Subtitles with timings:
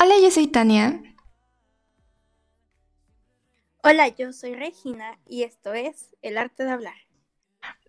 [0.00, 1.02] Hola, yo soy Tania.
[3.82, 6.94] Hola, yo soy Regina y esto es El arte de hablar.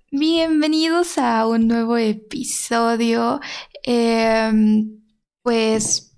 [0.10, 3.40] Bienvenidos a un nuevo episodio.
[3.84, 5.04] Em,
[5.44, 6.10] pues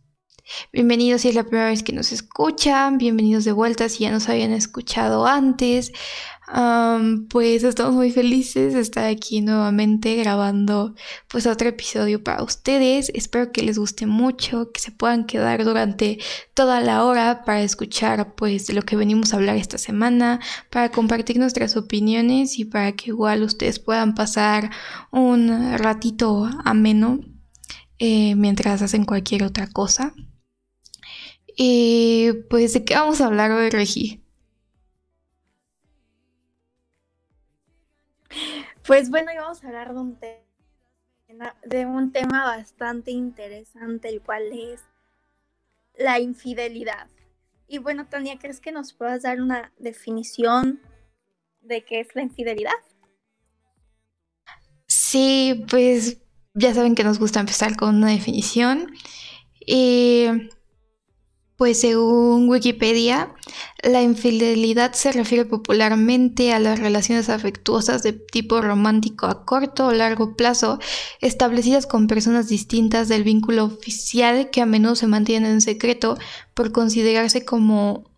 [0.74, 4.28] Bienvenidos si es la primera vez que nos escuchan, bienvenidos de vuelta si ya nos
[4.28, 5.92] habían escuchado antes.
[7.30, 10.96] Pues estamos muy felices de estar aquí nuevamente grabando
[11.30, 13.10] pues otro episodio para ustedes.
[13.14, 16.20] Espero que les guste mucho, que se puedan quedar durante
[16.54, 20.90] toda la hora para escuchar pues de lo que venimos a hablar esta semana, para
[20.92, 24.72] compartir nuestras opiniones y para que igual ustedes puedan pasar
[25.12, 27.20] un ratito ameno
[28.00, 30.14] eh, mientras hacen cualquier otra cosa.
[31.56, 34.21] Y pues, ¿de qué vamos a hablar hoy, Regi?
[38.92, 44.44] Pues bueno, vamos a hablar de un, tema, de un tema bastante interesante, el cual
[44.52, 44.82] es
[45.98, 47.08] la infidelidad.
[47.70, 50.82] Y bueno, Tania, ¿crees que nos puedas dar una definición
[51.62, 52.74] de qué es la infidelidad?
[54.88, 56.18] Sí, pues
[56.54, 58.94] ya saben que nos gusta empezar con una definición.
[59.66, 60.26] Y
[61.62, 63.36] pues según Wikipedia,
[63.84, 69.94] la infidelidad se refiere popularmente a las relaciones afectuosas de tipo romántico a corto o
[69.94, 70.80] largo plazo,
[71.20, 76.18] establecidas con personas distintas del vínculo oficial que a menudo se mantienen en secreto
[76.56, 78.10] por considerarse como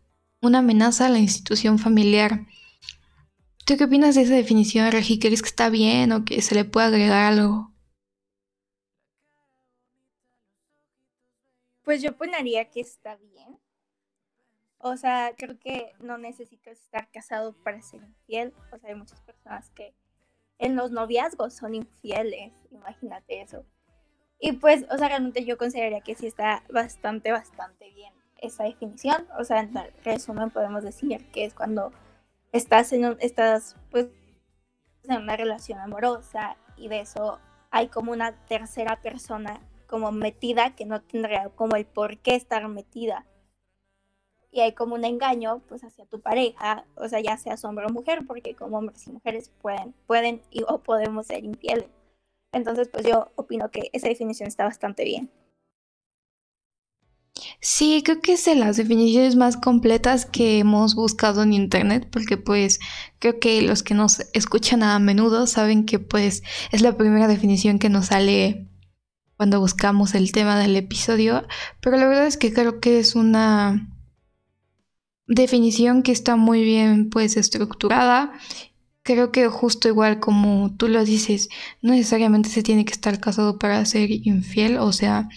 [0.41, 2.47] una amenaza a la institución familiar.
[3.65, 5.19] ¿Tú qué opinas de esa definición, Regi?
[5.19, 7.72] ¿Crees que está bien o que se le puede agregar algo?
[11.93, 13.59] Pues yo opinaría que está bien.
[14.79, 18.51] O sea, creo que no necesitas estar casado para ser infiel.
[18.71, 19.93] O sea, hay muchas personas que
[20.57, 22.51] en los noviazgos son infieles.
[22.71, 23.63] Imagínate eso.
[24.39, 29.27] Y pues, o sea, realmente yo consideraría que sí está bastante, bastante bien esa definición.
[29.37, 31.91] O sea, en resumen podemos decir que es cuando
[32.51, 34.07] estás en estás pues
[35.03, 39.61] en una relación amorosa y de eso hay como una tercera persona
[39.93, 43.27] como metida que no tendría como el por qué estar metida.
[44.51, 47.93] Y hay como un engaño pues hacia tu pareja, o sea, ya sea hombre o
[47.93, 51.85] mujer, porque como hombres y mujeres pueden, pueden y, o podemos ser infieles.
[52.51, 55.29] Entonces, pues yo opino que esa definición está bastante bien.
[57.59, 62.37] Sí, creo que es de las definiciones más completas que hemos buscado en internet, porque
[62.37, 62.79] pues
[63.19, 67.77] creo que los que nos escuchan a menudo saben que pues es la primera definición
[67.77, 68.72] que nos sale
[69.43, 71.45] cuando buscamos el tema del episodio,
[71.81, 73.89] pero la verdad es que creo que es una
[75.27, 78.31] definición que está muy bien pues estructurada.
[79.01, 81.49] Creo que justo igual como tú lo dices,
[81.81, 85.27] no necesariamente se tiene que estar casado para ser infiel, o sea,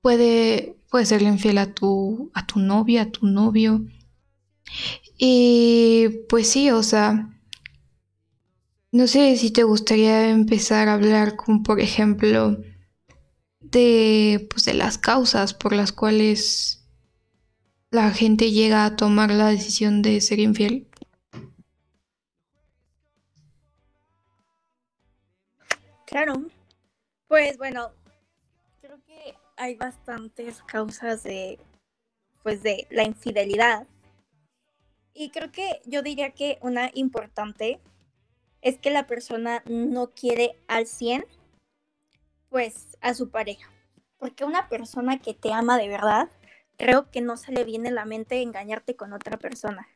[0.00, 3.84] puede, puede ser infiel a tu, a tu novia, a tu novio.
[5.18, 7.28] Y pues sí, o sea,
[8.92, 12.58] no sé si te gustaría empezar a hablar como por ejemplo
[13.60, 16.84] de, pues, de las causas por las cuales
[17.90, 20.86] la gente llega a tomar la decisión de ser infiel.
[26.06, 26.44] Claro.
[27.28, 27.92] Pues bueno,
[28.80, 31.60] creo que hay bastantes causas de
[32.42, 33.86] pues de la infidelidad.
[35.14, 37.80] Y creo que yo diría que una importante
[38.62, 41.24] es que la persona no quiere al 100,
[42.48, 43.70] pues, a su pareja.
[44.18, 46.28] Porque una persona que te ama de verdad,
[46.76, 49.88] creo que no se le viene la mente engañarte con otra persona.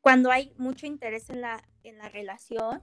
[0.00, 2.82] Cuando hay mucho interés en la, en la relación,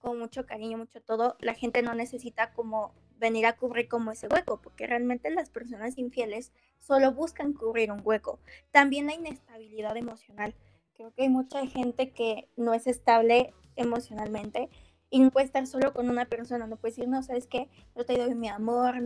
[0.00, 4.28] con mucho cariño, mucho todo, la gente no necesita como venir a cubrir como ese
[4.28, 8.38] hueco, porque realmente las personas infieles solo buscan cubrir un hueco.
[8.70, 10.54] También hay inestabilidad emocional.
[10.94, 14.70] Creo que hay mucha gente que no es estable emocionalmente
[15.10, 18.04] y no puede estar solo con una persona, no puede decir, no, sabes qué, yo
[18.04, 19.00] te doy mi amor,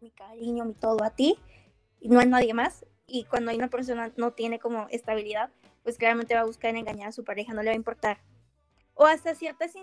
[0.00, 1.38] mi cariño, mi todo a ti
[2.00, 2.84] y no hay nadie más.
[3.06, 5.50] Y cuando hay una persona no tiene como estabilidad,
[5.84, 8.18] pues claramente va a buscar engañar a su pareja, no le va a importar.
[8.94, 9.74] O hasta ciertas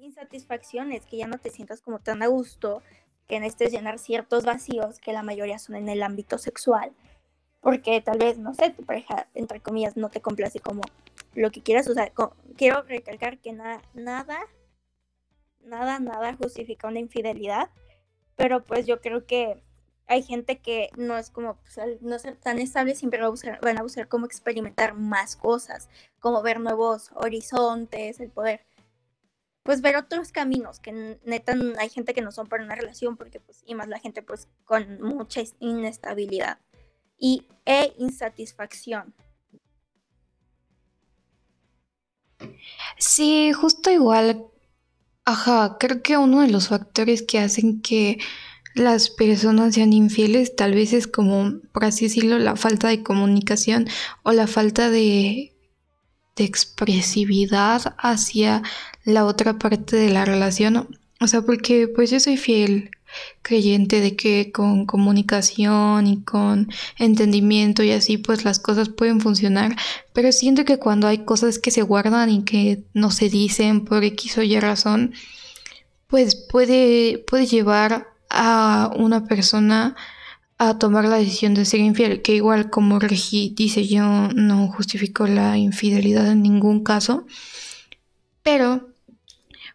[0.00, 2.82] insatisfacciones, que ya no te sientas como tan a gusto,
[3.28, 6.92] que necesites llenar ciertos vacíos, que la mayoría son en el ámbito sexual,
[7.60, 10.82] porque tal vez, no sé, tu pareja, entre comillas, no te complace como
[11.34, 11.86] lo que quieras.
[11.86, 12.12] Sea,
[12.56, 14.38] quiero recalcar que nada, nada,
[15.60, 17.70] nada, nada justifica una infidelidad,
[18.36, 19.62] pero pues yo creo que
[20.06, 23.60] hay gente que no es como, pues, no es tan estable, siempre van a, buscar,
[23.62, 25.88] van a buscar cómo experimentar más cosas,
[26.20, 28.64] como ver nuevos horizontes, el poder
[29.62, 33.38] pues ver otros caminos, que neta hay gente que no son para una relación, porque
[33.40, 36.58] pues, y más la gente pues con mucha inestabilidad
[37.16, 39.14] y e insatisfacción.
[43.02, 44.46] Sí, justo igual.
[45.24, 48.18] Ajá, creo que uno de los factores que hacen que
[48.74, 53.88] las personas sean infieles tal vez es como, por así decirlo, la falta de comunicación
[54.22, 55.52] o la falta de
[56.36, 58.62] de expresividad hacia
[59.04, 60.98] la otra parte de la relación.
[61.20, 62.90] O sea, porque pues yo soy fiel
[63.42, 66.68] creyente de que con comunicación y con
[66.98, 69.76] entendimiento y así pues las cosas pueden funcionar,
[70.12, 74.04] pero siento que cuando hay cosas que se guardan y que no se dicen por
[74.04, 75.14] X o Y razón,
[76.06, 79.96] pues puede, puede llevar a una persona
[80.58, 85.26] a tomar la decisión de ser infiel, que igual como Regi dice, yo no justifico
[85.26, 87.26] la infidelidad en ningún caso,
[88.42, 88.88] pero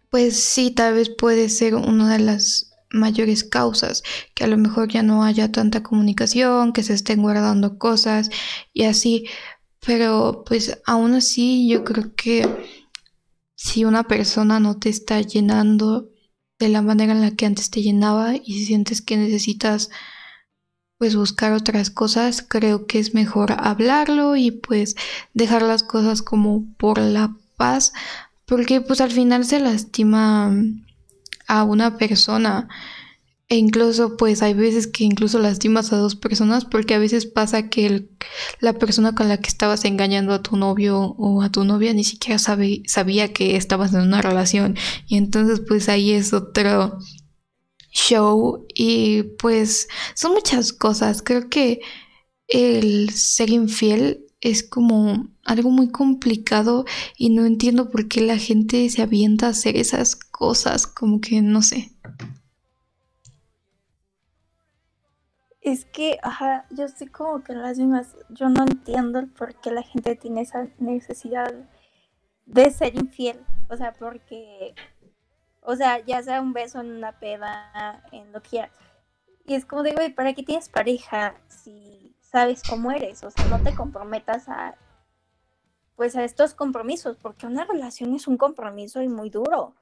[0.09, 4.03] pues sí, tal vez puede ser una de las mayores causas,
[4.33, 8.29] que a lo mejor ya no haya tanta comunicación, que se estén guardando cosas
[8.73, 9.25] y así,
[9.85, 12.47] pero pues aún así yo creo que
[13.55, 16.09] si una persona no te está llenando
[16.59, 19.89] de la manera en la que antes te llenaba y sientes que necesitas
[20.97, 24.95] pues buscar otras cosas, creo que es mejor hablarlo y pues
[25.33, 27.93] dejar las cosas como por la paz,
[28.45, 30.51] porque pues al final se lastima
[31.47, 32.67] a una persona.
[33.49, 37.69] E incluso pues hay veces que incluso lastimas a dos personas porque a veces pasa
[37.69, 38.09] que
[38.59, 42.03] la persona con la que estabas engañando a tu novio o a tu novia ni
[42.03, 44.75] siquiera sabía que estabas en una relación.
[45.07, 46.99] Y entonces pues ahí es otro
[47.93, 48.65] show.
[48.73, 51.21] Y pues son muchas cosas.
[51.21, 51.79] Creo que
[52.47, 56.85] el ser infiel es como algo muy complicado
[57.17, 61.41] y no entiendo por qué la gente se avienta a hacer esas cosas, como que
[61.41, 61.91] no sé.
[65.61, 69.83] Es que, ajá, yo estoy como que las mismas, yo no entiendo por qué la
[69.83, 71.53] gente tiene esa necesidad
[72.45, 73.39] de ser infiel,
[73.69, 74.73] o sea, porque
[75.69, 78.71] o sea, ya sea un beso en una peda, en lo que quieras.
[79.45, 83.23] Y es como de, güey, ¿para qué tienes pareja si sabes cómo eres?
[83.23, 84.75] O sea, no te comprometas a,
[85.95, 89.73] pues, a estos compromisos, porque una relación es un compromiso y muy duro.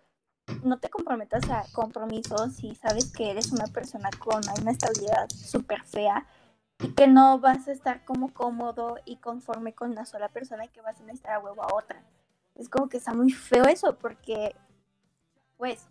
[0.63, 5.83] No te comprometas a compromisos si sabes que eres una persona con una estabilidad súper
[5.83, 6.27] fea
[6.79, 10.69] y que no vas a estar como cómodo y conforme con una sola persona y
[10.69, 12.03] que vas a necesitar a huevo a otra.
[12.53, 14.55] Es como que está muy feo eso, porque
[15.57, 15.87] pues,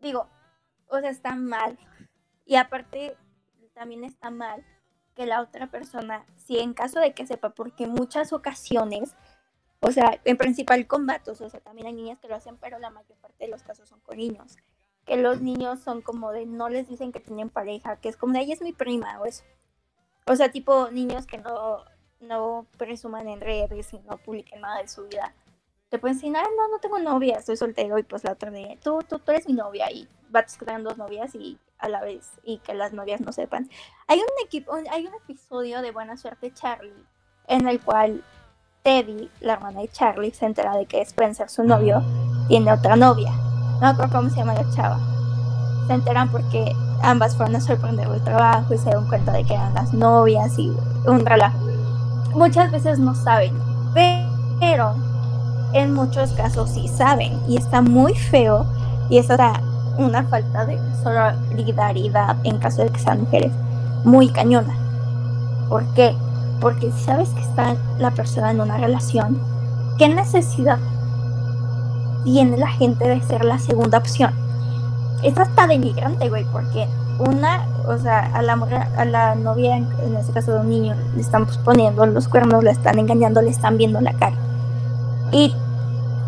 [0.00, 0.28] digo,
[0.88, 1.78] o sea, está mal.
[2.44, 3.16] Y aparte,
[3.74, 4.64] también está mal
[5.16, 9.16] que la otra persona, si en caso de que sepa, porque muchas ocasiones,
[9.80, 12.78] o sea, en principal con vatos, o sea, también hay niñas que lo hacen, pero
[12.78, 14.56] la mayor parte de los casos son con niños.
[15.06, 18.34] Que los niños son como de, no les dicen que tienen pareja, que es como
[18.34, 19.42] de, ella es mi prima o eso.
[20.26, 21.84] O sea, tipo niños que no,
[22.20, 25.34] no presuman en redes y no publiquen nada de su vida
[25.88, 28.98] te pueden decir, no, no tengo novia, estoy soltero y pues la otra de, tú,
[29.08, 32.58] tú, tú eres mi novia y vas que dos novias y a la vez y
[32.58, 33.68] que las novias no sepan.
[34.08, 37.06] Hay un equipo, hay un episodio de Buena Suerte Charlie
[37.48, 38.24] en el cual
[38.82, 42.02] Teddy, la hermana de Charlie, se entera de que Spencer, su novio,
[42.48, 43.32] tiene otra novia.
[43.80, 44.98] No recuerdo cómo se llama la chava.
[45.86, 49.54] Se enteran porque ambas fueron a sorprender el trabajo y se dan cuenta de que
[49.54, 50.72] eran las novias y
[51.06, 51.58] un relajo.
[52.34, 53.56] Muchas veces no saben,
[54.60, 54.94] pero
[55.78, 58.66] en muchos casos sí saben y está muy feo
[59.08, 59.28] y es
[59.98, 63.52] una falta de solidaridad en caso de que sean mujeres
[64.04, 64.74] muy cañona.
[65.68, 66.14] ¿Por qué?
[66.60, 69.38] Porque si sabes que está la persona en una relación,
[69.98, 70.78] ¿qué necesidad
[72.24, 74.32] tiene la gente de ser la segunda opción?
[75.22, 76.86] Es hasta denigrante, güey, porque
[77.18, 80.94] una, o sea, a la mujer, a la novia, en este caso de un niño,
[81.14, 84.36] le están poniendo los cuernos, le están engañando, le están viendo la cara.
[85.32, 85.54] Y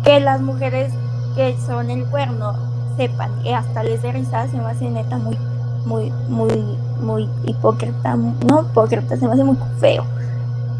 [0.09, 0.91] que las mujeres
[1.35, 2.55] que son el cuerno
[2.97, 5.37] sepan y hasta les dé risa, se me hace neta muy,
[5.85, 10.03] muy, muy, muy hipócrita, no hipócrita, se me hace muy feo.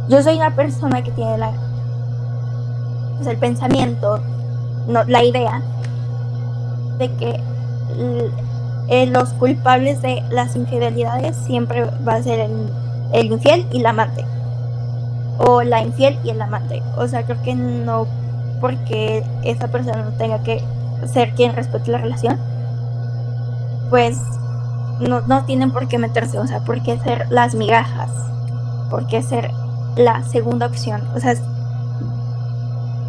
[0.07, 1.51] Yo soy una persona que tiene la,
[3.17, 4.19] pues el pensamiento,
[4.87, 5.61] no, la idea
[6.97, 7.39] de que
[8.87, 12.73] eh, los culpables de las infidelidades siempre va a ser el,
[13.13, 14.25] el infiel y la amante.
[15.37, 16.81] O la infiel y el amante.
[16.97, 18.07] O sea, creo que no
[18.59, 20.63] porque esa persona no tenga que
[21.11, 22.37] ser quien respete la relación,
[23.89, 24.17] pues
[24.99, 28.11] no, no tienen por qué meterse, o sea, por qué ser las migajas,
[28.89, 29.51] por qué ser
[29.95, 31.35] la segunda opción, o sea,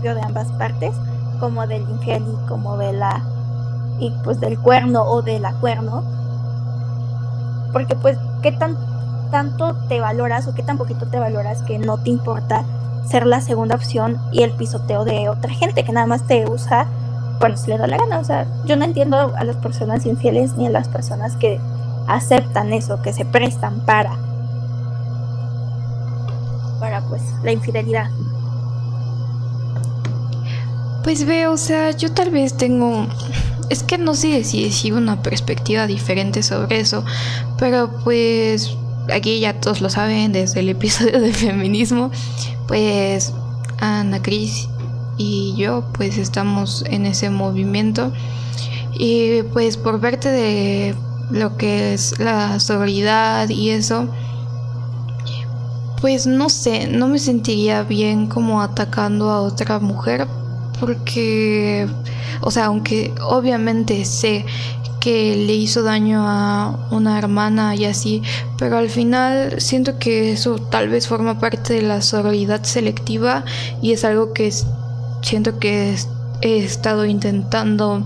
[0.03, 0.95] de ambas partes,
[1.39, 3.23] como del infiel y como de la
[3.99, 6.03] y pues del cuerno o de la cuerno.
[7.73, 8.77] Porque pues qué tan
[9.31, 12.65] tanto te valoras o qué tan poquito te valoras que no te importa
[13.11, 16.87] ser la segunda opción y el pisoteo de otra gente que nada más te usa
[17.41, 18.19] cuando se le da la gana.
[18.19, 21.59] O sea, yo no entiendo a las personas infieles ni a las personas que
[22.07, 24.17] aceptan eso, que se prestan para
[26.79, 28.09] para pues la infidelidad.
[31.05, 33.07] Pues veo, o sea, yo tal vez tengo
[33.71, 37.05] es que no sé si decir una perspectiva diferente sobre eso,
[37.57, 38.77] pero pues
[39.13, 42.11] aquí ya todos lo saben desde el episodio de feminismo,
[42.67, 43.33] pues
[43.79, 44.69] Ana Cris
[45.17, 48.13] y yo pues estamos en ese movimiento.
[48.99, 50.95] Y pues por verte de
[51.31, 54.09] lo que es la sororidad y eso
[56.01, 60.27] pues no sé, no me sentiría bien como atacando a otra mujer
[60.81, 61.87] porque
[62.41, 64.47] o sea, aunque obviamente sé
[65.01, 68.23] que le hizo daño a una hermana y así,
[68.59, 73.45] pero al final siento que eso tal vez forma parte de la sororidad selectiva
[73.81, 74.53] y es algo que
[75.23, 75.97] siento que
[76.43, 78.05] he estado intentando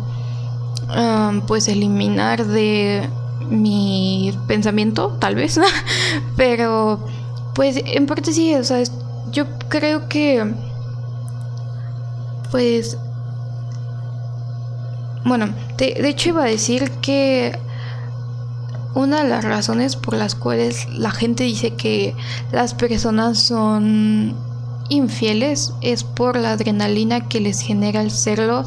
[1.47, 3.09] pues eliminar de
[3.49, 5.59] mi pensamiento, tal vez,
[6.37, 7.05] pero
[7.55, 8.83] pues en parte sí, o sea,
[9.33, 10.55] yo creo que
[12.51, 12.97] pues
[15.25, 17.59] bueno, de, hecho iba a decir que
[18.95, 22.15] una de las razones por las cuales la gente dice que
[22.53, 24.37] las personas son
[24.89, 28.65] infieles es por la adrenalina que les genera el serlo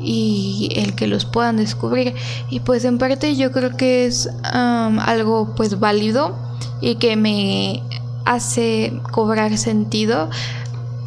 [0.00, 2.14] y el que los puedan descubrir.
[2.50, 6.36] Y pues en parte yo creo que es algo pues válido
[6.80, 7.82] y que me
[8.24, 10.30] hace cobrar sentido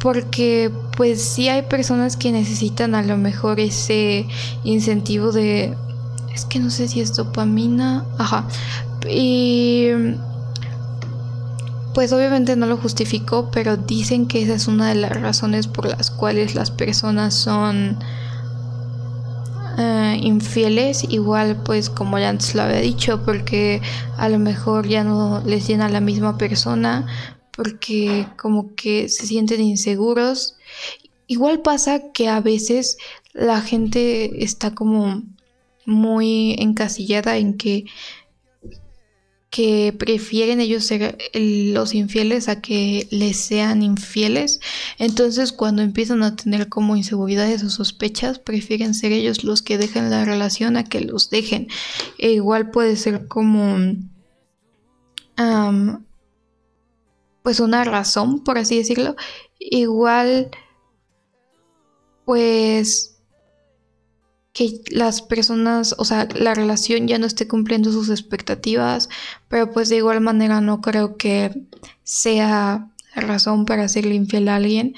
[0.00, 4.26] porque pues sí hay personas que necesitan a lo mejor ese
[4.64, 5.76] incentivo de
[6.34, 8.46] es que no sé si es dopamina, ajá.
[9.08, 9.88] Y
[11.94, 15.86] pues obviamente no lo justifico, pero dicen que esa es una de las razones por
[15.86, 17.98] las cuales las personas son
[19.76, 23.82] eh, infieles, igual pues como ya antes lo había dicho, porque
[24.16, 27.06] a lo mejor ya no les llena la misma persona,
[27.60, 30.56] porque como que se sienten inseguros.
[31.26, 32.96] Igual pasa que a veces
[33.34, 35.22] la gente está como
[35.84, 37.84] muy encasillada en que
[39.50, 44.60] que prefieren ellos ser los infieles a que les sean infieles.
[44.96, 50.08] Entonces cuando empiezan a tener como inseguridades o sospechas, prefieren ser ellos los que dejen
[50.08, 51.68] la relación a que los dejen.
[52.16, 53.76] E igual puede ser como
[57.42, 59.16] pues una razón, por así decirlo,
[59.58, 60.50] igual
[62.24, 63.20] pues
[64.52, 69.08] que las personas, o sea, la relación ya no esté cumpliendo sus expectativas,
[69.48, 71.66] pero pues de igual manera no creo que
[72.02, 74.94] sea razón para hacerle infiel a alguien.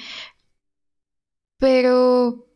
[1.58, 2.46] Pero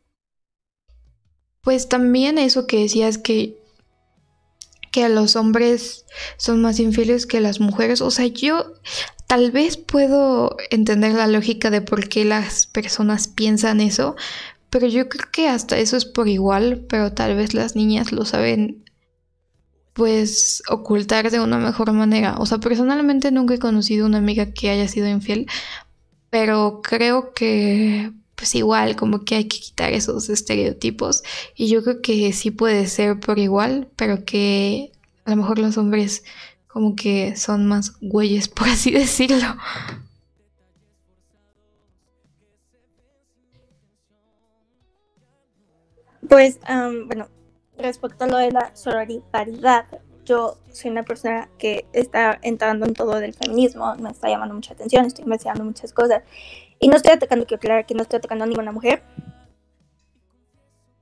[1.62, 3.58] pues también eso que decías que
[4.96, 6.06] que los hombres
[6.38, 8.72] son más infieles que las mujeres, o sea, yo
[9.26, 14.16] Tal vez puedo entender la lógica de por qué las personas piensan eso,
[14.70, 18.24] pero yo creo que hasta eso es por igual, pero tal vez las niñas lo
[18.24, 18.84] saben
[19.96, 22.36] pues ocultar de una mejor manera.
[22.38, 25.46] O sea, personalmente nunca he conocido una amiga que haya sido infiel,
[26.30, 31.22] pero creo que pues igual como que hay que quitar esos estereotipos
[31.56, 34.92] y yo creo que sí puede ser por igual, pero que
[35.24, 36.22] a lo mejor los hombres
[36.76, 39.56] como que son más güeyes, por así decirlo.
[46.28, 46.60] Pues,
[47.06, 47.28] bueno,
[47.78, 49.86] respecto a lo de la sororidad,
[50.26, 54.74] yo soy una persona que está entrando en todo del feminismo, me está llamando mucha
[54.74, 56.24] atención, estoy investigando muchas cosas.
[56.78, 59.02] Y no estoy atacando, quiero aclarar que no estoy atacando a ninguna mujer,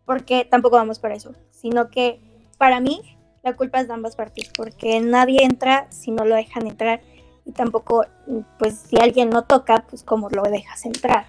[0.05, 2.21] porque tampoco vamos para eso, sino que
[2.59, 6.67] para mí la culpa es de ambas partes, porque nadie entra si no lo dejan
[6.67, 7.03] entrar
[7.45, 8.07] y tampoco,
[8.59, 11.27] pues si alguien no toca, pues cómo lo dejas entrar.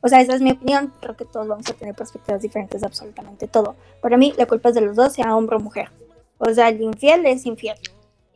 [0.00, 2.86] O sea, esa es mi opinión, creo que todos vamos a tener perspectivas diferentes de
[2.88, 3.76] absolutamente todo.
[4.00, 5.90] Para mí la culpa es de los dos, sea hombre o mujer.
[6.38, 7.76] O sea, el infiel es infiel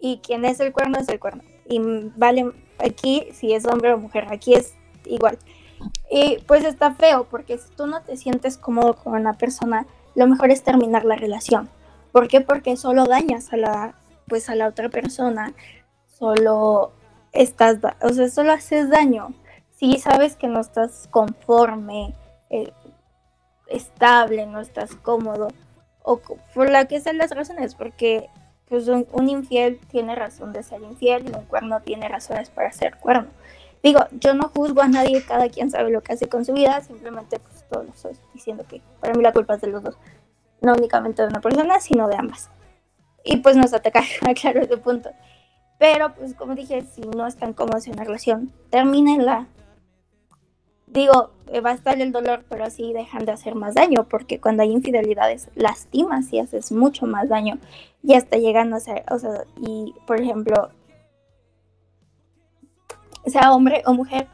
[0.01, 1.43] y quien es el cuerno es el cuerno.
[1.69, 1.81] Y
[2.17, 5.37] vale aquí si es hombre o mujer, aquí es igual.
[6.09, 10.29] Y pues está feo porque si tú no te sientes cómodo con una persona, lo
[10.29, 11.69] mejor es terminar la relación.
[12.17, 12.41] ¿Por qué?
[12.41, 13.95] Porque solo dañas a la,
[14.27, 15.53] pues a la otra persona,
[16.07, 16.93] solo
[17.33, 19.35] estás, o sea, solo haces daño.
[19.79, 22.15] Si sabes que no estás conforme
[22.49, 22.73] eh,
[23.67, 25.49] estable, no estás cómodo,
[26.03, 26.23] o
[26.55, 28.31] por la que sean las razones, porque
[28.67, 32.97] pues un, infiel tiene razón de ser infiel y un cuerno tiene razones para ser
[32.97, 33.29] cuerno.
[33.83, 36.81] Digo, yo no juzgo a nadie, cada quien sabe lo que hace con su vida,
[36.81, 39.99] simplemente pues todo lo estoy diciendo que para mí la culpa es de los dos,
[40.61, 42.51] no únicamente de una persona, sino de ambas.
[43.25, 45.11] Y pues no es atacar, aclaro ese punto.
[45.79, 49.47] Pero pues como dije, si no están cómodos en una relación, termínenla.
[50.87, 54.41] Digo, eh, va a estar el dolor, pero así dejan de hacer más daño, porque
[54.41, 57.59] cuando hay infidelidades lastimas y haces mucho más daño
[58.03, 60.71] y hasta llegando a ser, o sea, y por ejemplo,
[63.27, 64.29] sea hombre o mujer,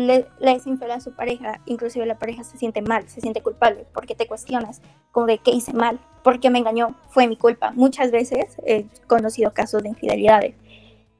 [0.00, 3.86] le, es infiel a su pareja, inclusive la pareja se siente mal, se siente culpable,
[3.92, 7.72] porque te cuestionas, como de qué hice mal, por qué me engañó, fue mi culpa.
[7.72, 10.54] Muchas veces he conocido casos de infidelidades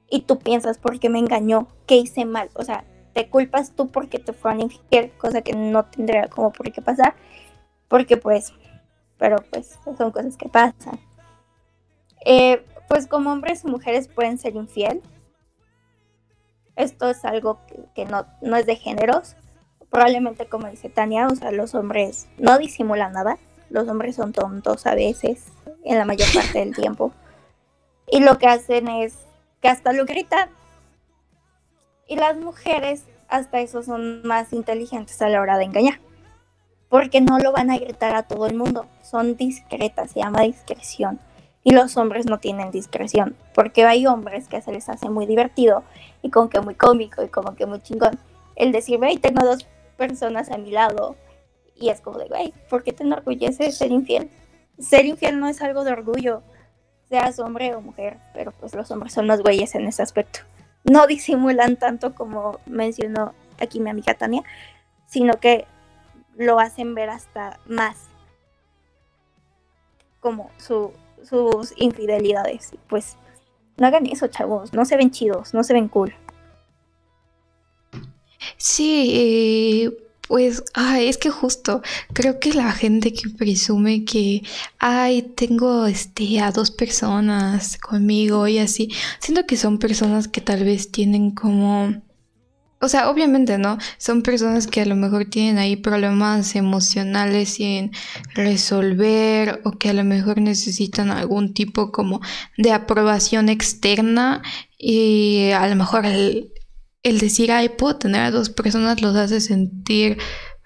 [0.09, 1.69] y tú piensas, ¿por qué me engañó?
[1.87, 2.51] ¿Qué hice mal?
[2.55, 6.71] O sea, te culpas tú porque te fueron infiel, cosa que no tendría como por
[6.73, 7.15] qué pasar,
[7.89, 8.53] porque pues,
[9.19, 10.99] pero pues son cosas que pasan.
[12.25, 15.01] Eh, pues como hombres y mujeres pueden ser infiel.
[16.81, 17.61] Esto es algo
[17.95, 19.37] que, no, no es de géneros.
[19.91, 23.39] Probablemente como dice Tania, o sea, los hombres no disimulan nada.
[23.71, 25.47] Los hombres son tontos a veces,
[25.85, 27.13] en la mayor parte del tiempo.
[28.09, 29.15] Y lo que hacen es
[29.61, 30.51] que hasta lo gritan
[32.11, 36.01] y las mujeres hasta eso son más inteligentes a la hora de engañar.
[36.89, 38.87] Porque no lo van a gritar a todo el mundo.
[39.03, 41.21] Son discretas, se llama discreción.
[41.63, 43.37] Y los hombres no tienen discreción.
[43.55, 45.85] Porque hay hombres que se les hace muy divertido
[46.23, 48.19] y como que muy cómico y como que muy chingón.
[48.57, 51.17] El decir, güey, tengo dos personas a mi lado.
[51.75, 54.31] Y es como de, güey, ¿por qué te enorgullece ser infiel?
[54.79, 56.43] Ser infiel no es algo de orgullo,
[57.09, 60.41] seas hombre o mujer, pero pues los hombres son los güeyes en ese aspecto
[60.85, 64.43] no disimulan tanto como mencionó aquí mi amiga Tania,
[65.07, 65.67] sino que
[66.37, 68.09] lo hacen ver hasta más
[70.21, 70.51] como
[71.29, 72.73] sus infidelidades.
[72.89, 73.17] Pues
[73.77, 76.15] no hagan eso, chavos, no se ven chidos, no se ven cool.
[78.57, 79.91] Sí, eh,
[80.29, 84.43] pues, ay, es que justo, creo que la gente que presume que,
[84.79, 90.65] ay, tengo este a dos personas conmigo y así, siento que son personas que tal
[90.65, 92.01] vez tienen como
[92.83, 93.77] o sea, obviamente, ¿no?
[93.99, 97.93] Son personas que a lo mejor tienen ahí problemas emocionales sin
[98.35, 102.21] resolver o que a lo mejor necesitan algún tipo como
[102.57, 104.43] de aprobación externa
[104.79, 106.55] y a lo mejor el,
[107.03, 110.17] el decir, ay, puedo tener a dos personas los hace sentir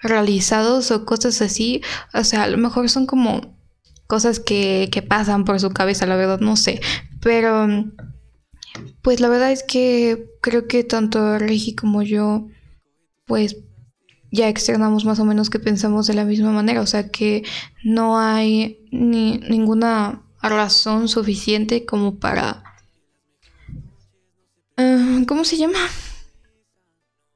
[0.00, 1.82] realizados o cosas así.
[2.12, 3.58] O sea, a lo mejor son como
[4.06, 6.80] cosas que, que pasan por su cabeza, la verdad, no sé.
[7.20, 7.66] Pero,
[9.02, 12.48] pues la verdad es que creo que tanto Regi como yo,
[13.26, 13.56] pues
[14.30, 16.80] ya externamos más o menos que pensamos de la misma manera.
[16.80, 17.44] O sea, que
[17.84, 22.64] no hay ni, ninguna razón suficiente como para...
[24.76, 25.78] Ah, ¿Cómo se llama?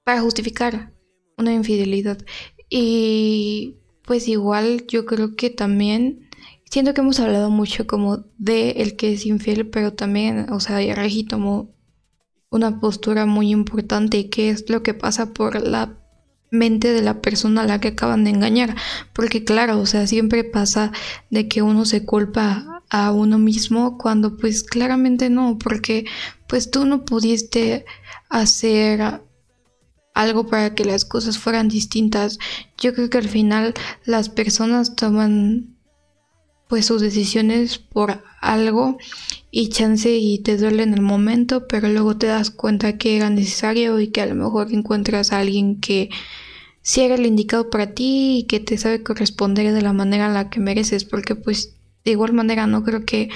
[0.08, 0.90] para justificar
[1.36, 2.16] una infidelidad.
[2.70, 6.27] Y pues igual yo creo que también
[6.70, 10.78] siento que hemos hablado mucho como de el que es infiel, pero también, o sea,
[10.94, 11.74] Regi tomó
[12.50, 15.98] una postura muy importante que es lo que pasa por la
[16.50, 18.74] mente de la persona a la que acaban de engañar,
[19.12, 20.92] porque claro, o sea, siempre pasa
[21.30, 26.06] de que uno se culpa a uno mismo cuando pues claramente no, porque
[26.46, 27.84] pues tú no pudiste
[28.30, 29.20] hacer
[30.14, 32.38] algo para que las cosas fueran distintas.
[32.78, 35.77] Yo creo que al final las personas toman
[36.68, 38.98] pues sus decisiones por algo
[39.50, 43.30] y chance y te duele en el momento, pero luego te das cuenta que era
[43.30, 46.10] necesario y que a lo mejor encuentras a alguien que
[46.82, 50.34] sí era el indicado para ti y que te sabe corresponder de la manera en
[50.34, 53.30] la que mereces, porque pues de igual manera no creo que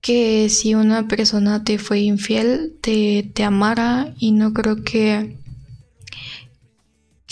[0.00, 5.36] que si una persona te fue infiel te, te amara y no creo que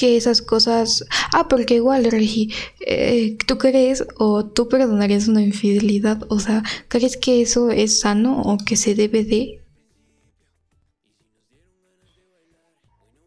[0.00, 1.04] que esas cosas...
[1.34, 6.22] Ah, porque igual, Regi, eh, ¿tú crees o tú perdonarías una infidelidad?
[6.30, 9.62] O sea, ¿crees que eso es sano o que se debe de?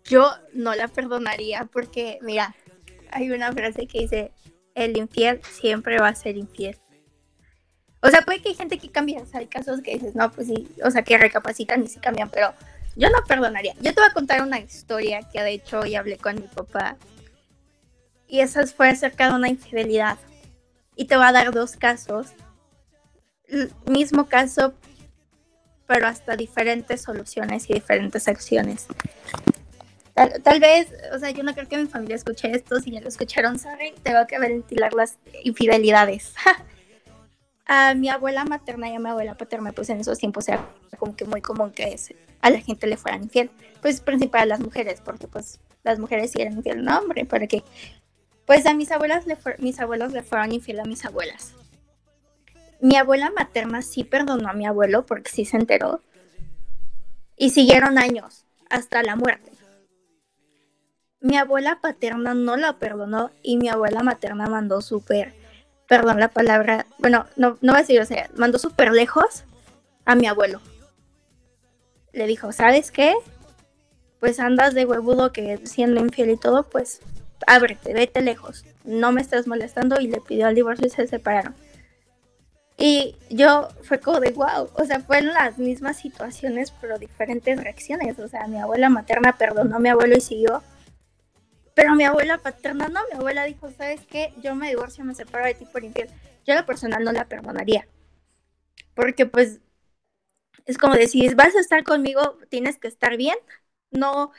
[0.06, 2.56] Yo no la perdonaría porque, mira,
[3.12, 4.32] hay una frase que dice,
[4.74, 6.80] el infiel siempre va a ser infiel.
[8.02, 10.32] O sea, puede que hay gente que cambia, o sea, hay casos que dices, no,
[10.32, 12.52] pues sí, o sea, que recapacitan y sí cambian, pero
[12.96, 13.74] yo no perdonaría.
[13.76, 16.98] Yo te voy a contar una historia que de hecho hoy hablé con mi papá.
[18.28, 20.18] Y esa fue acerca de una infidelidad.
[20.96, 22.28] Y te voy a dar dos casos.
[23.86, 24.74] Mismo caso,
[25.88, 28.88] pero hasta diferentes soluciones y diferentes acciones.
[30.16, 33.08] Tal, vez, o sea, yo no creo que mi familia escuche esto, si ya lo
[33.08, 36.34] escucharon, saben, tengo que ventilar las infidelidades.
[37.66, 40.68] a mi abuela materna y a mi abuela paterna, pues en esos tiempos era
[41.00, 41.98] como que muy común que
[42.44, 43.50] a la gente le fueran infiel.
[43.82, 47.48] Pues principal a las mujeres, porque pues las mujeres sí eran infiel, no hombre, para
[47.48, 47.64] que
[48.46, 51.54] pues a mis abuelas le mis abuelos le fueron infiel a mis abuelas.
[52.82, 56.02] Mi abuela materna sí perdonó a mi abuelo porque sí se enteró.
[57.38, 59.52] Y siguieron años hasta la muerte.
[61.22, 65.34] Mi abuela paterna no la perdonó y mi abuela materna mandó súper,
[65.88, 69.46] perdón la palabra, bueno, no, no va a decir, o sea, mandó súper lejos
[70.04, 70.60] a mi abuelo.
[72.14, 73.14] Le dijo, ¿sabes qué?
[74.20, 77.02] Pues andas de huevudo que siendo infiel y todo, pues
[77.48, 81.56] ábrete, vete lejos, no me estás molestando y le pidió al divorcio y se separaron.
[82.78, 88.18] Y yo fue como de wow, o sea, fueron las mismas situaciones pero diferentes reacciones,
[88.20, 90.64] o sea, mi abuela materna perdonó a mi abuelo y siguió,
[91.76, 94.34] pero mi abuela paterna no, mi abuela dijo, ¿sabes qué?
[94.42, 96.10] Yo me divorcio, me separo de ti por infiel.
[96.46, 97.88] Yo a la personal no la perdonaría,
[98.96, 99.60] porque pues
[100.66, 103.38] es como decir, vas a estar conmigo, tienes que estar bien,
[103.92, 104.32] no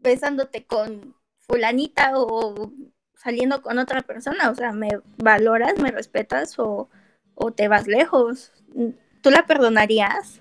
[0.00, 2.72] besándote con fulanita o
[3.14, 6.88] saliendo con otra persona, o sea, me valoras, me respetas o,
[7.56, 8.52] te vas lejos.
[9.20, 10.40] ¿Tú la perdonarías?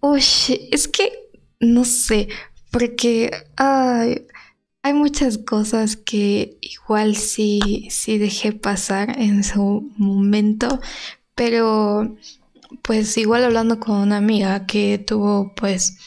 [0.00, 0.22] Uy,
[0.70, 2.28] es que no sé,
[2.70, 3.30] porque
[4.82, 10.80] hay muchas cosas que igual sí, sí dejé pasar en su momento,
[11.34, 12.16] pero
[12.82, 15.98] pues igual hablando con una amiga que tuvo pues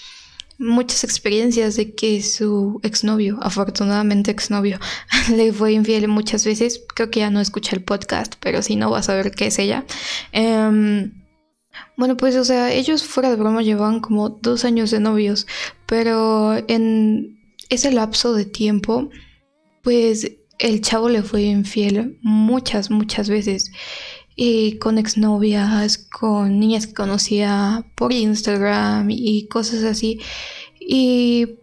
[0.58, 4.80] muchas experiencias de que su exnovio, afortunadamente exnovio,
[5.36, 6.82] le fue infiel muchas veces.
[6.94, 9.60] Creo que ya no escucha el podcast, pero si no vas a ver qué es
[9.60, 9.86] ella.
[10.32, 11.14] Em,
[11.98, 15.48] bueno, pues, o sea, ellos fuera de broma llevaban como dos años de novios,
[15.86, 17.35] pero en
[17.70, 19.10] ese lapso de tiempo,
[19.82, 23.72] pues el chavo le fue infiel muchas, muchas veces
[24.36, 30.20] y con exnovias, con niñas que conocía por Instagram y cosas así.
[30.80, 31.60] Y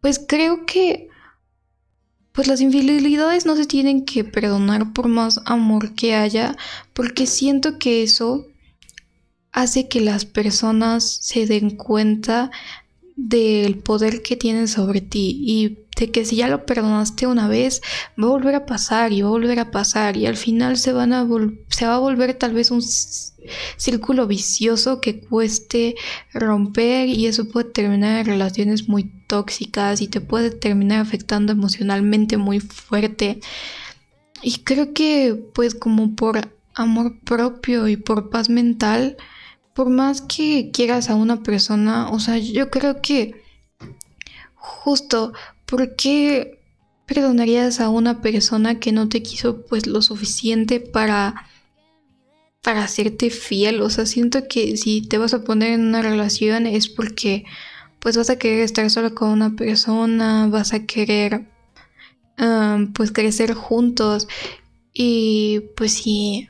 [0.00, 1.08] pues creo que
[2.32, 6.56] pues las infidelidades no se tienen que perdonar por más amor que haya,
[6.92, 8.46] porque siento que eso
[9.52, 12.50] hace que las personas se den cuenta
[13.16, 17.80] del poder que tienen sobre ti y de que si ya lo perdonaste una vez,
[18.22, 20.92] va a volver a pasar y va a volver a pasar y al final se,
[20.92, 21.26] van a
[21.70, 22.82] se va a volver tal vez un
[23.76, 25.96] círculo vicioso que cueste
[26.34, 32.36] romper y eso puede terminar en relaciones muy tóxicas y te puede terminar afectando emocionalmente
[32.36, 33.40] muy fuerte.
[34.42, 39.16] Y creo que pues como por amor propio y por paz mental,
[39.76, 43.44] por más que quieras a una persona, o sea, yo creo que
[44.54, 45.32] justo
[45.66, 46.60] ¿Por qué
[47.06, 51.34] perdonarías a una persona que no te quiso pues lo suficiente para
[52.62, 53.82] para hacerte fiel?
[53.82, 57.44] O sea, siento que si te vas a poner en una relación es porque
[57.98, 61.46] pues vas a querer estar solo con una persona, vas a querer
[62.94, 64.28] pues crecer juntos
[64.92, 66.48] y pues si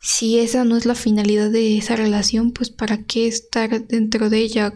[0.00, 4.38] si esa no es la finalidad de esa relación, pues para qué estar dentro de
[4.38, 4.72] ella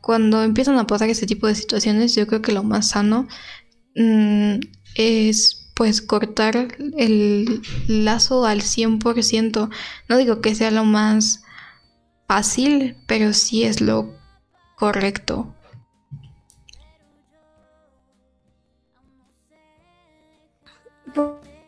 [0.00, 3.26] cuando empiezan a pasar este tipo de situaciones, yo creo que lo más sano
[3.96, 4.60] mm,
[4.94, 9.68] es pues cortar el lazo al 100%.
[10.08, 11.42] No digo que sea lo más
[12.26, 14.14] fácil, pero sí es lo
[14.76, 15.54] correcto.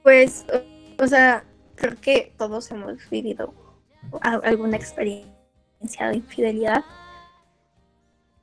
[0.03, 0.45] Pues,
[0.99, 1.45] o sea,
[1.81, 3.55] creo que todos hemos vivido
[4.23, 6.85] alguna experiencia de infidelidad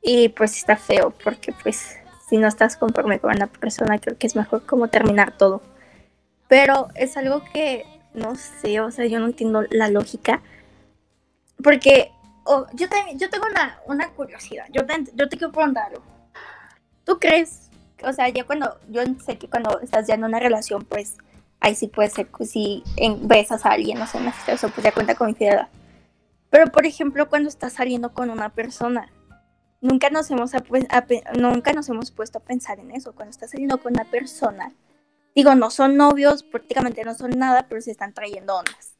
[0.01, 1.97] y pues está feo, porque pues
[2.27, 5.61] si no estás conforme con una persona, creo que es mejor como terminar todo.
[6.47, 10.41] Pero es algo que no sé, o sea, yo no entiendo la lógica.
[11.63, 12.11] Porque
[12.73, 13.45] yo, yo tengo
[13.85, 15.91] una, curiosidad, yo te, yo te quiero preguntar.
[17.03, 17.69] ¿Tú crees,
[18.03, 21.17] o sea, ya cuando, yo sé que cuando estás ya en una relación, pues
[21.67, 22.83] ahí sí puede ser que si
[23.21, 25.69] besas a alguien, no sé, no eso pues ya cuenta con infidelidad.
[26.49, 29.11] Pero por ejemplo, cuando estás saliendo con una persona,
[29.81, 30.51] nunca nos hemos
[31.37, 33.13] nunca nos hemos puesto a pensar en eso.
[33.13, 34.73] Cuando estás saliendo con una persona
[35.37, 38.95] digo no son novios prácticamente no son nada pero se están trayendo ondas.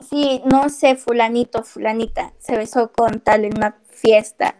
[0.00, 4.56] Si no sé fulanito fulanita se besó con tal en una fiesta.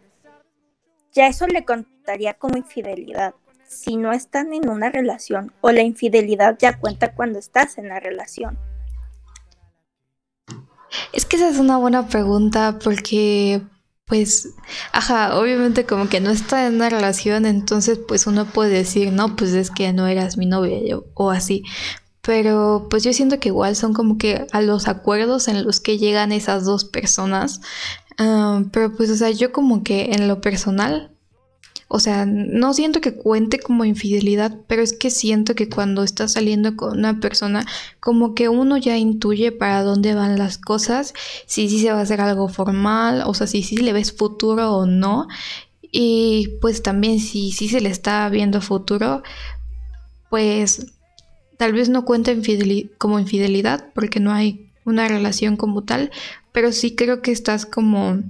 [1.13, 3.35] Ya eso le contaría como infidelidad
[3.69, 8.01] si no están en una relación o la infidelidad ya cuenta cuando estás en la
[8.01, 8.59] relación
[11.13, 13.61] Es que esa es una buena pregunta porque,
[14.07, 14.55] pues,
[14.93, 19.37] ajá, obviamente como que no está en una relación, entonces pues uno puede decir, no,
[19.37, 20.79] pues es que no eras mi novia
[21.15, 21.63] o así.
[22.23, 25.99] Pero pues yo siento que igual son como que a los acuerdos en los que
[25.99, 27.61] llegan esas dos personas.
[28.19, 31.18] Ah, pero pues, o sea, yo como que en lo personal
[31.91, 36.33] o sea, no siento que cuente como infidelidad, pero es que siento que cuando estás
[36.33, 37.65] saliendo con una persona,
[37.99, 41.15] como que uno ya intuye para dónde van las cosas,
[41.47, 44.77] si sí se va a hacer algo formal, o sea, si sí le ves futuro
[44.77, 45.29] o no.
[45.91, 49.23] Y pues también si sí se le está viendo futuro,
[50.29, 50.93] pues
[51.57, 52.33] tal vez no cuenta
[52.99, 56.11] como infidelidad porque no hay una relación como tal,
[56.53, 58.23] pero sí creo que estás como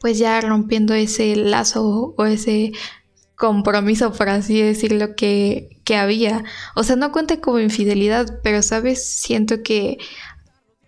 [0.00, 2.72] pues ya rompiendo ese lazo o ese
[3.36, 6.44] compromiso, por así decirlo, que, que había.
[6.74, 9.04] O sea, no cuenta como infidelidad, pero, ¿sabes?
[9.04, 9.98] Siento que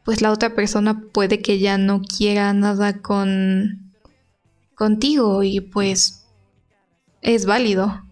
[0.04, 3.92] pues la otra persona puede que ya no quiera nada con
[4.74, 6.26] contigo y pues
[7.20, 8.02] es válido.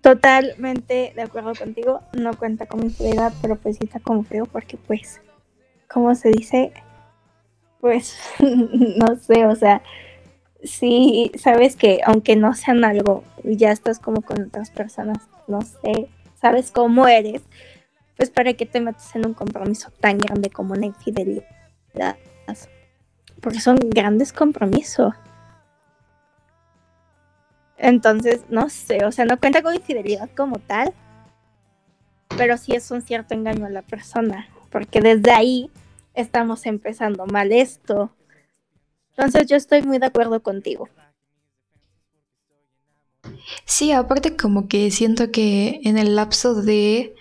[0.00, 4.76] Totalmente de acuerdo contigo, no cuenta como infidelidad, pero pues sí está como feo porque
[4.76, 5.20] pues
[5.92, 6.72] ¿cómo se dice?
[7.80, 9.82] Pues no sé, o sea,
[10.62, 16.08] sí, sabes que aunque no sean algo, ya estás como con otras personas, no sé,
[16.40, 17.42] sabes cómo eres,
[18.16, 21.46] pues para que te metes en un compromiso tan grande como una infidelidad.
[23.40, 25.14] Porque son grandes compromisos.
[27.78, 30.92] Entonces, no sé, o sea, no cuenta con infidelidad como tal,
[32.36, 35.70] pero sí es un cierto engaño a la persona, porque desde ahí
[36.20, 38.10] estamos empezando mal esto.
[39.16, 40.88] Entonces yo estoy muy de acuerdo contigo.
[43.64, 47.14] Sí, aparte como que siento que en el lapso de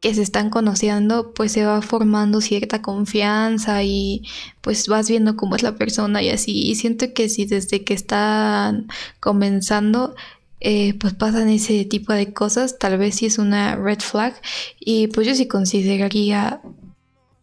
[0.00, 4.22] que se están conociendo, pues se va formando cierta confianza y
[4.60, 6.70] pues vas viendo cómo es la persona y así.
[6.70, 8.88] Y siento que si desde que están
[9.20, 10.16] comenzando,
[10.60, 14.34] eh, pues pasan ese tipo de cosas, tal vez sí es una red flag.
[14.80, 16.60] Y pues yo sí consideraría,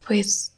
[0.06, 0.54] pues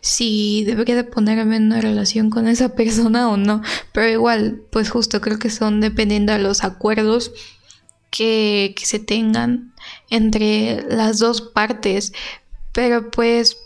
[0.00, 3.62] si debería de ponerme en una relación con esa persona o no.
[3.92, 7.32] Pero igual, pues justo creo que son dependiendo de los acuerdos
[8.10, 9.74] que, que se tengan
[10.10, 12.12] entre las dos partes.
[12.72, 13.56] Pero pues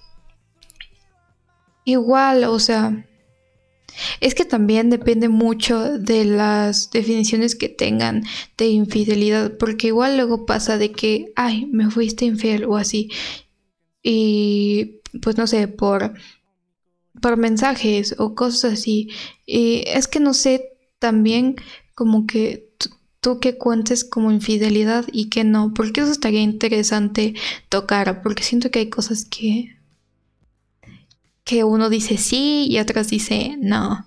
[1.85, 3.05] igual, o sea,
[4.21, 8.25] es que también depende mucho de las definiciones que tengan
[8.57, 13.11] de infidelidad, porque igual luego pasa de que, ay, me fuiste infiel o así.
[14.03, 16.15] Y pues no sé, por,
[17.21, 19.11] por mensajes o cosas así.
[19.47, 21.57] Y es que no sé también
[21.95, 22.73] como que
[23.21, 27.35] tú que cuentes como infidelidad y que no, porque eso estaría interesante
[27.69, 29.77] tocar, porque siento que hay cosas que
[31.45, 34.07] que uno dice sí y otras dice no.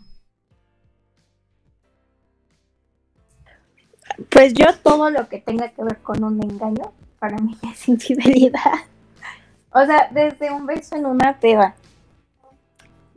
[4.29, 8.85] Pues yo todo lo que tenga que ver con un engaño, para mí es infidelidad.
[9.77, 11.75] O sea, desde un beso en una peda,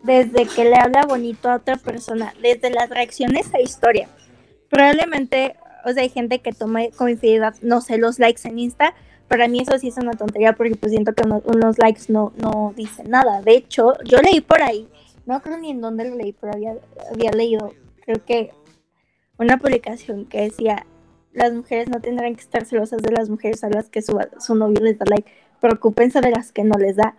[0.02, 4.08] desde que le habla bonito a otra persona, desde las reacciones a historia.
[4.68, 8.92] Probablemente, o sea, hay gente que toma con infidelidad, no sé, los likes en Insta.
[9.28, 12.72] Para mí eso sí es una tontería porque pues siento que unos, likes no, no
[12.74, 13.40] dicen nada.
[13.40, 14.88] De hecho, yo leí por ahí,
[15.26, 16.74] no creo ni en dónde lo leí, pero había,
[17.12, 17.72] había leído,
[18.04, 18.50] creo que
[19.38, 20.84] una publicación que decía,
[21.32, 24.56] las mujeres no tendrán que estar celosas de las mujeres a las que su, su
[24.56, 27.16] novio les da like preocupense de las que no les da,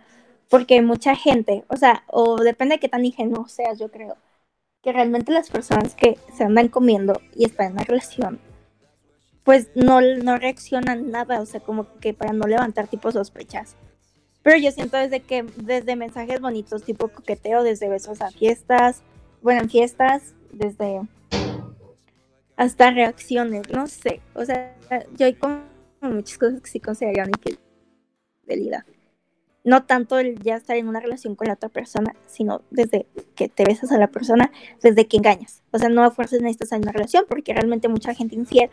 [0.48, 4.16] porque mucha gente, o sea, o depende de qué tan ingenuo seas, yo creo,
[4.82, 8.40] que realmente las personas que se andan comiendo y están en una relación,
[9.44, 13.76] pues no, no reaccionan nada, o sea, como que para no levantar tipo sospechas.
[14.42, 19.02] Pero yo siento desde que, desde mensajes bonitos, tipo coqueteo, desde besos a fiestas,
[19.42, 21.02] bueno, en fiestas, desde
[22.56, 24.76] hasta reacciones, no sé, o sea,
[25.16, 25.62] yo hay como
[26.02, 27.30] muchas cosas que sí considerarían
[29.64, 33.48] no tanto el ya estar en una relación con la otra persona, sino desde que
[33.48, 34.50] te besas a la persona,
[34.82, 35.62] desde que engañas.
[35.70, 38.70] O sea, no a fuerzas necesitas en una relación, porque realmente mucha gente infiel,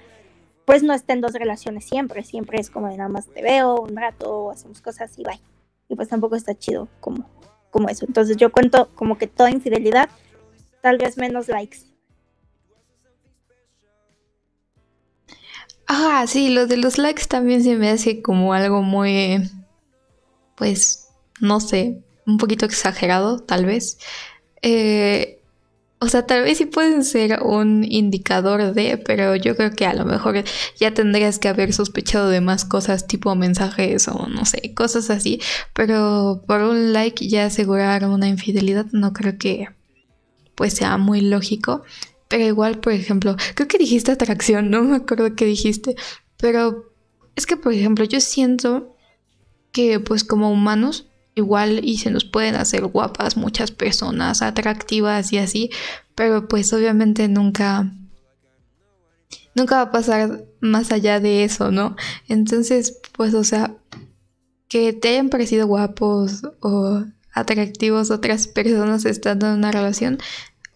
[0.66, 3.82] pues no está en dos relaciones siempre, siempre es como de nada más te veo
[3.82, 5.42] un rato, hacemos cosas y bye.
[5.90, 7.30] Y pues tampoco está chido como,
[7.70, 8.06] como eso.
[8.06, 10.10] Entonces yo cuento como que toda infidelidad,
[10.82, 11.80] tal vez menos likes.
[15.88, 19.50] Ah, sí, lo de los likes también se me hace como algo muy
[20.58, 21.08] pues,
[21.40, 24.00] no sé, un poquito exagerado tal vez.
[24.62, 25.40] Eh,
[26.00, 29.94] o sea, tal vez sí pueden ser un indicador de, pero yo creo que a
[29.94, 30.44] lo mejor
[30.80, 35.42] ya tendrías que haber sospechado de más cosas tipo mensajes o no sé, cosas así.
[35.74, 39.70] Pero por un like ya asegurar una infidelidad no creo que
[40.56, 41.84] pues sea muy lógico.
[42.28, 45.96] Pero igual, por ejemplo, creo que dijiste atracción, no me acuerdo qué dijiste.
[46.38, 46.92] Pero
[47.36, 48.96] es que, por ejemplo, yo siento
[49.78, 55.38] que pues como humanos igual y se nos pueden hacer guapas muchas personas, atractivas y
[55.38, 55.70] así,
[56.16, 57.94] pero pues obviamente nunca
[59.54, 61.96] nunca va a pasar más allá de eso, ¿no?
[62.28, 63.76] Entonces, pues o sea,
[64.68, 70.18] que te hayan parecido guapos o atractivos otras personas estando en una relación,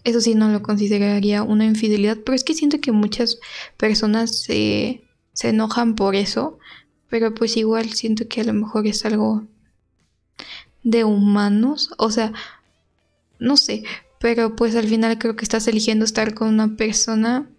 [0.03, 3.39] eso sí no lo consideraría una infidelidad, pero es que siento que muchas
[3.77, 5.01] personas se,
[5.33, 6.59] se enojan por eso,
[7.12, 9.43] pero pues igual siento que a lo mejor es algo
[10.82, 12.32] de humanos, o sea,
[13.38, 13.84] no sé,
[14.17, 17.50] pero pues al final creo que estás eligiendo estar con una persona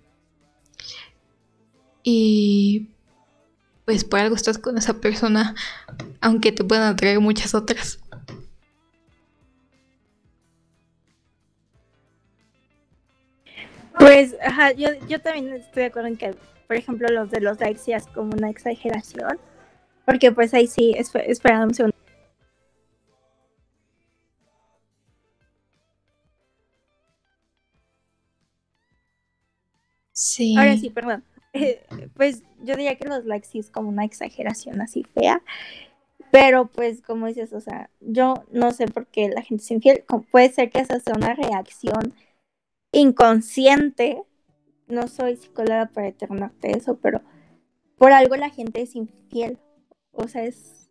[2.03, 2.89] y
[3.85, 5.55] pues por algo estás con esa persona,
[6.23, 7.99] aunque te puedan atraer muchas otras.
[13.99, 16.35] Pues, ajá, yo, yo también estoy de acuerdo en que,
[16.67, 19.39] por ejemplo, los de los likes ya es como una exageración,
[20.07, 21.97] porque pues ahí sí, espera un segundo.
[30.13, 30.55] Sí.
[30.57, 31.25] Ahora sí, perdón.
[32.15, 35.43] pues yo diría que los likes sí es como una exageración así fea.
[36.31, 40.05] Pero pues como dices, o sea, yo no sé por qué la gente es infiel.
[40.31, 42.15] Puede ser que esa sea una reacción
[42.93, 44.23] inconsciente.
[44.89, 47.23] No soy psicóloga para determinarte eso, pero
[47.97, 49.59] por algo la gente es infiel.
[50.13, 50.83] O sea, es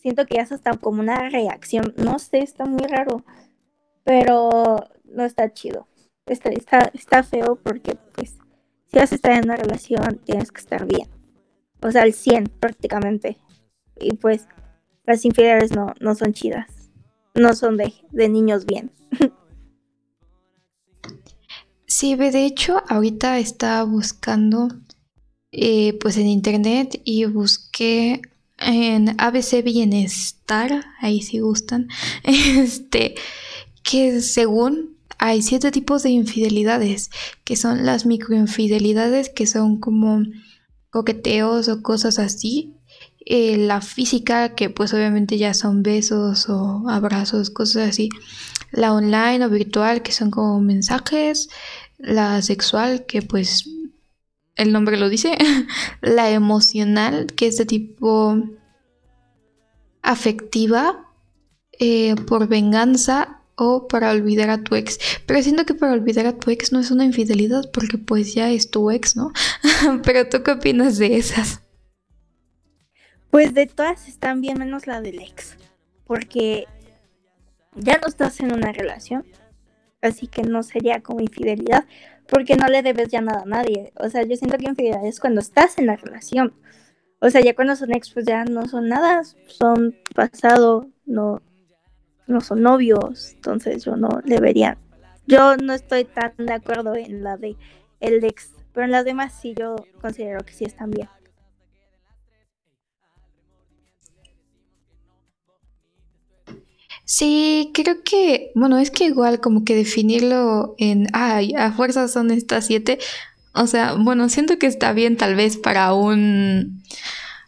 [0.00, 1.94] siento que ya es hasta como una reacción.
[1.96, 3.24] No sé, está muy raro.
[4.04, 5.86] Pero no está chido.
[6.26, 8.38] Está, está, está feo porque pues
[8.86, 11.08] si vas a estar en una relación, tienes que estar bien.
[11.82, 13.38] O sea, al 100 prácticamente.
[13.96, 14.46] Y pues
[15.04, 16.90] las infidelidades no, no son chidas.
[17.34, 18.92] No son de, de niños bien.
[21.98, 24.68] sí, de hecho, ahorita estaba buscando
[25.50, 28.22] eh, pues en internet y busqué
[28.58, 31.88] en ABC Bienestar, ahí si gustan,
[32.22, 33.16] este,
[33.82, 37.10] que según hay siete tipos de infidelidades,
[37.42, 40.22] que son las microinfidelidades, que son como
[40.90, 42.76] coqueteos o cosas así.
[43.26, 48.08] Eh, la física, que pues obviamente ya son besos o abrazos, cosas así.
[48.70, 51.48] La online o virtual, que son como mensajes.
[51.98, 53.68] La sexual, que pues
[54.56, 55.36] el nombre lo dice.
[56.00, 58.36] la emocional, que es de tipo
[60.02, 61.08] afectiva,
[61.78, 64.98] eh, por venganza o para olvidar a tu ex.
[65.26, 68.50] Pero siento que para olvidar a tu ex no es una infidelidad porque pues ya
[68.50, 69.32] es tu ex, ¿no?
[70.04, 71.60] Pero tú qué opinas de esas?
[73.30, 75.56] Pues de todas están bien menos la del ex.
[76.06, 76.66] Porque
[77.74, 79.26] ya no estás en una relación.
[80.02, 81.84] Así que no sería como infidelidad.
[82.28, 83.92] Porque no le debes ya nada a nadie.
[83.96, 86.54] O sea, yo siento que infidelidad es cuando estás en la relación.
[87.20, 89.22] O sea, ya cuando son ex, pues ya no son nada.
[89.46, 91.40] Son pasado, no,
[92.28, 94.78] no son novios, entonces yo no debería.
[95.26, 97.56] Yo no estoy tan de acuerdo en la de
[98.00, 101.08] el ex, pero en las demás sí yo considero que sí están bien.
[107.10, 112.30] Sí, creo que, bueno, es que igual como que definirlo en, ay, a fuerzas son
[112.30, 112.98] estas siete,
[113.54, 116.82] o sea, bueno, siento que está bien tal vez para un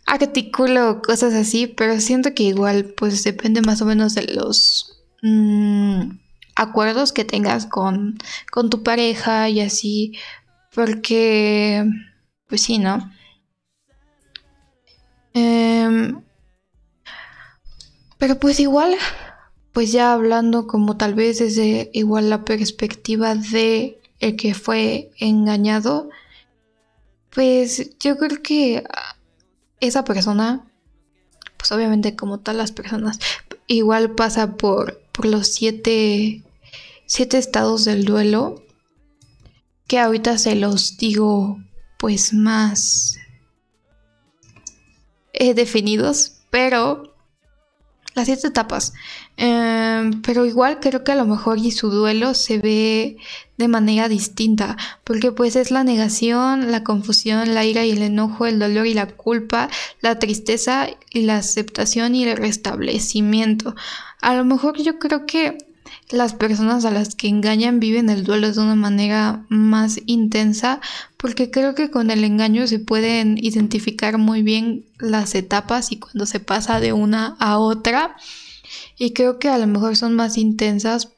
[0.07, 6.11] artículo, cosas así, pero siento que igual pues depende más o menos de los mm,
[6.57, 8.17] acuerdos que tengas con,
[8.51, 10.15] con tu pareja y así,
[10.75, 11.85] porque
[12.47, 13.13] pues sí, ¿no?
[15.35, 16.23] Em,
[18.19, 18.97] pero pues igual,
[19.73, 26.11] pues ya hablando como tal vez desde igual la perspectiva de el que fue engañado,
[27.31, 28.85] pues yo creo que
[29.81, 30.67] esa persona,
[31.57, 33.19] pues obviamente como todas las personas,
[33.67, 36.43] igual pasa por, por los siete,
[37.07, 38.63] siete estados del duelo,
[39.87, 41.59] que ahorita se los digo
[41.99, 43.19] pues más
[45.33, 47.10] eh, definidos, pero
[48.15, 48.93] las siete etapas.
[49.37, 53.17] Em, pero igual creo que a lo mejor y su duelo se ve
[53.57, 58.47] de manera distinta, porque pues es la negación, la confusión, la ira y el enojo,
[58.47, 59.69] el dolor y la culpa,
[60.01, 63.75] la tristeza y la aceptación y el restablecimiento.
[64.21, 65.59] A lo mejor yo creo que
[66.13, 70.81] las personas a las que engañan viven el duelo de una manera más intensa
[71.17, 76.27] porque creo que con el engaño se pueden identificar muy bien las etapas y cuando
[76.27, 78.17] se pasa de una a otra.
[78.99, 81.13] Y creo que a lo mejor son más intensas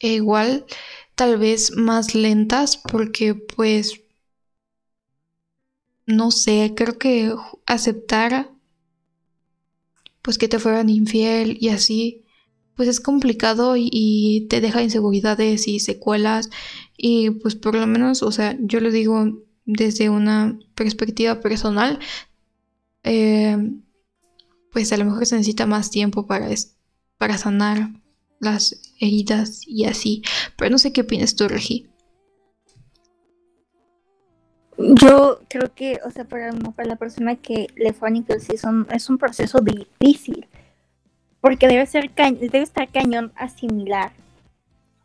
[0.00, 0.66] e igual
[1.14, 4.00] tal vez más lentas porque pues
[6.06, 7.34] no sé, creo que
[7.66, 8.50] aceptar
[10.22, 12.24] pues que te fueran infiel y así
[12.78, 16.48] pues es complicado y, te deja inseguridades y secuelas.
[16.96, 21.98] Y pues por lo menos, o sea, yo lo digo desde una perspectiva personal,
[23.02, 23.58] eh,
[24.72, 26.48] pues a lo mejor se necesita más tiempo para,
[27.18, 27.90] para sanar
[28.38, 30.22] las heridas y así,
[30.56, 31.88] pero no sé qué opinas tú, Regi.
[34.78, 39.18] Yo creo que, o sea, para, para la persona que le fue a es un
[39.18, 40.46] proceso difícil
[41.40, 44.12] porque debe, ser debe estar cañón asimilar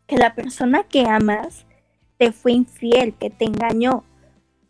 [0.06, 1.64] que la persona que amas
[2.18, 4.04] te fue infiel, que te engañó.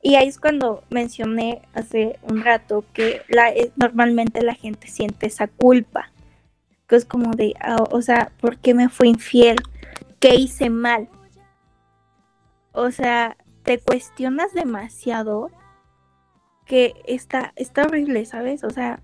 [0.03, 5.49] Y ahí es cuando mencioné hace un rato que eh, normalmente la gente siente esa
[5.49, 6.11] culpa.
[6.87, 9.57] Que es como de, ah, o sea, ¿por qué me fue infiel?
[10.21, 11.09] ¿Qué hice mal?
[12.73, 15.51] O sea, te cuestionas demasiado
[16.67, 18.65] que está, está horrible, ¿sabes?
[18.65, 19.01] O sea,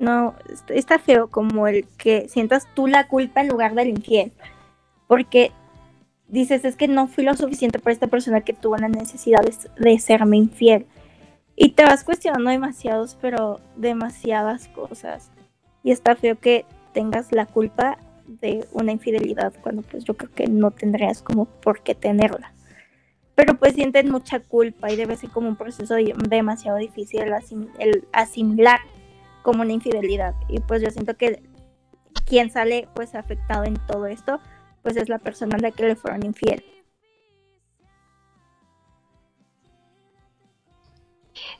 [0.00, 0.34] no,
[0.70, 4.32] está feo como el que sientas tú la culpa en lugar del infiel.
[5.06, 5.52] Porque
[6.26, 9.40] dices, es que no fui lo suficiente para esta persona que tuvo la necesidad
[9.78, 10.86] de, serme infiel.
[11.54, 15.30] Y te vas cuestionando demasiados, pero demasiadas cosas.
[15.82, 20.46] Y está feo que tengas la culpa de una infidelidad cuando pues yo creo que
[20.46, 22.54] no tendrías como por qué tenerla.
[23.34, 25.94] Pero pues sienten mucha culpa y debe ser como un proceso
[26.28, 28.80] demasiado difícil el asimilar
[29.42, 30.34] como una infidelidad.
[30.48, 31.42] Y pues yo siento que
[32.26, 34.40] quien sale pues afectado en todo esto,
[34.82, 36.64] pues es la persona a la que le fueron infiel.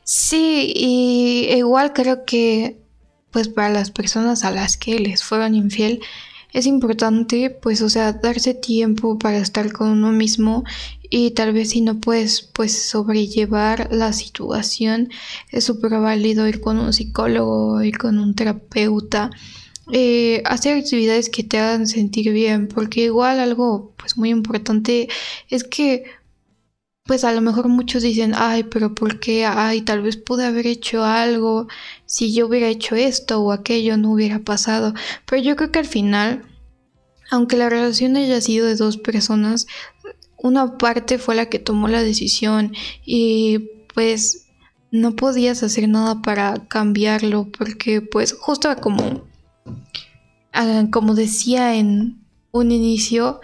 [0.03, 2.81] Sí, y igual creo que
[3.31, 6.01] pues para las personas a las que les fueron infiel
[6.53, 10.63] es importante pues o sea darse tiempo para estar con uno mismo
[11.09, 15.09] y tal vez si no puedes pues sobrellevar la situación
[15.49, 19.31] es súper válido ir con un psicólogo ir con un terapeuta
[19.91, 25.09] eh, hacer actividades que te hagan sentir bien porque igual algo pues muy importante
[25.49, 26.05] es que
[27.05, 30.67] pues a lo mejor muchos dicen ay pero por qué ay tal vez pude haber
[30.67, 31.67] hecho algo
[32.05, 34.93] si yo hubiera hecho esto o aquello no hubiera pasado
[35.25, 36.43] pero yo creo que al final
[37.31, 39.67] aunque la relación haya sido de dos personas
[40.37, 42.73] una parte fue la que tomó la decisión
[43.05, 44.47] y pues
[44.91, 49.23] no podías hacer nada para cambiarlo porque pues justo como
[50.91, 52.21] como decía en
[52.51, 53.39] un inicio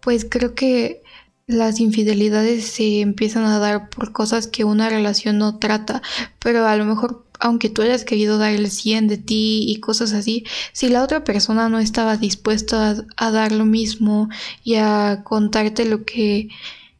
[0.00, 1.02] pues creo que
[1.48, 6.02] las infidelidades se empiezan a dar por cosas que una relación no trata
[6.38, 10.12] pero a lo mejor aunque tú hayas querido dar el 100 de ti y cosas
[10.12, 14.28] así, si la otra persona no estaba dispuesta a, dar lo mismo
[14.64, 16.48] y a contarte lo que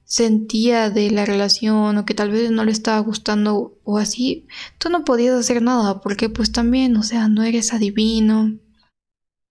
[0.05, 4.47] sentía de la relación o que tal vez no le estaba gustando o así,
[4.79, 8.57] tú no podías hacer nada porque pues también, o sea, no eres adivino,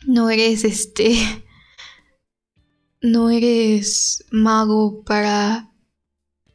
[0.06, 1.44] no eres este,
[3.02, 5.72] no eres mago para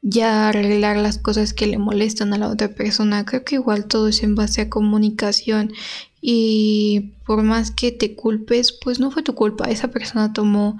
[0.02, 3.24] ya arreglar las cosas que le molestan a la otra persona.
[3.24, 5.72] Creo que igual todo es en base a comunicación
[6.20, 9.70] y por más que te culpes, pues no fue tu culpa.
[9.70, 10.76] Esa persona tomó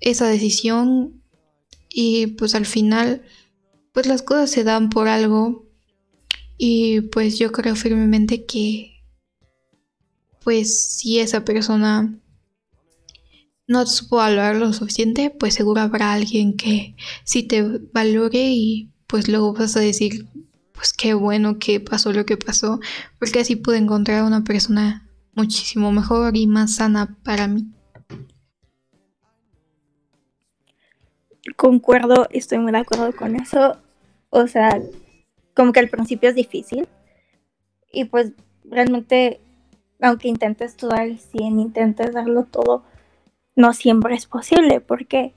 [0.00, 1.22] esa decisión
[1.88, 3.22] y pues al final,
[3.92, 5.66] pues las cosas se dan por algo
[6.56, 8.92] y pues yo creo firmemente que
[10.42, 12.18] pues si esa persona
[13.66, 19.28] no supo valorar lo suficiente, pues seguro habrá alguien que sí te valore y pues
[19.28, 20.26] luego vas a decir,
[20.72, 22.80] pues qué bueno que pasó lo que pasó,
[23.18, 27.72] porque así pude encontrar a una persona muchísimo mejor y más sana para mí.
[31.56, 33.76] Concuerdo, estoy muy de acuerdo con eso.
[34.30, 34.80] O sea,
[35.54, 36.88] como que al principio es difícil.
[37.92, 38.32] Y pues
[38.64, 39.40] realmente,
[40.00, 42.84] aunque intentes todo al 100, intentes darlo todo,
[43.54, 44.80] no siempre es posible.
[44.80, 45.34] ¿Por qué?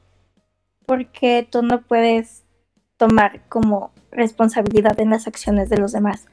[0.86, 2.46] Porque tú no puedes
[2.98, 6.28] tomar como responsabilidad en las acciones de los demás.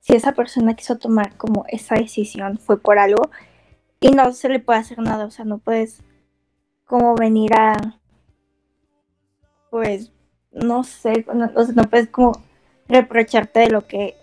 [0.00, 3.30] Si esa persona quiso tomar como esa decisión fue por algo
[4.00, 6.02] y no se le puede hacer nada, o sea, no puedes
[6.86, 8.00] como venir a,
[9.70, 10.12] pues,
[10.50, 12.32] no sé, no, no puedes como
[12.88, 14.16] reprocharte de lo que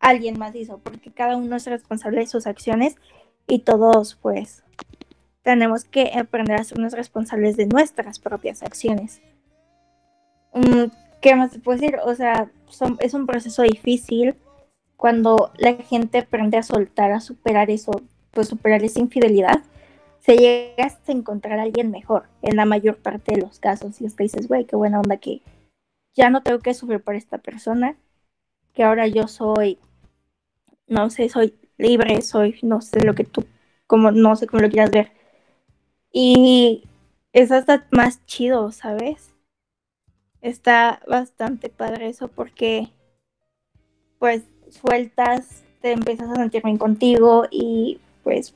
[0.00, 2.96] alguien más hizo, porque cada uno es responsable de sus acciones
[3.46, 4.64] y todos, pues,
[5.48, 9.22] tenemos que aprender a sernos responsables de nuestras propias acciones.
[10.52, 10.90] Mm,
[11.22, 11.96] ¿Qué más te puedo decir?
[12.04, 12.50] O sea,
[13.00, 14.34] es un proceso difícil
[14.98, 17.92] cuando la gente aprende a soltar, a superar eso,
[18.30, 19.62] pues superar esa infidelidad,
[20.18, 24.02] se llega hasta encontrar a alguien mejor en la mayor parte de los casos.
[24.02, 25.40] Y hasta dices, güey, qué buena onda que
[26.12, 27.96] ya no tengo que sufrir por esta persona,
[28.74, 29.78] que ahora yo soy,
[30.86, 33.46] no sé, soy libre, soy, no sé lo que tú,
[33.86, 35.17] como, no sé cómo lo quieras ver.
[36.20, 36.82] Y
[37.32, 39.36] es hasta más chido, ¿sabes?
[40.42, 42.88] Está bastante padre eso porque,
[44.18, 48.52] pues, sueltas, te empiezas a sentir bien contigo y, pues,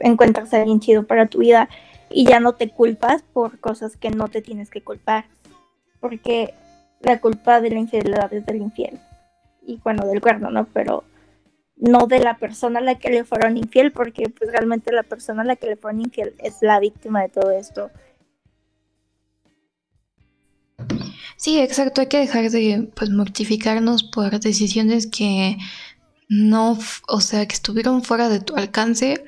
[0.00, 1.68] encuentras a alguien chido para tu vida
[2.08, 5.26] y ya no te culpas por cosas que no te tienes que culpar.
[6.00, 6.54] Porque
[7.00, 8.98] la culpa de la infidelidad es del infiel.
[9.60, 10.66] Y bueno, del cuerno, ¿no?
[10.72, 11.04] Pero
[11.80, 15.42] no de la persona a la que le fueron infiel, porque pues realmente la persona
[15.42, 17.90] a la que le fueron infiel es la víctima de todo esto.
[21.36, 25.56] Sí, exacto, hay que dejar de pues mortificarnos por decisiones que
[26.28, 29.24] no, o sea, que estuvieron fuera de tu alcance.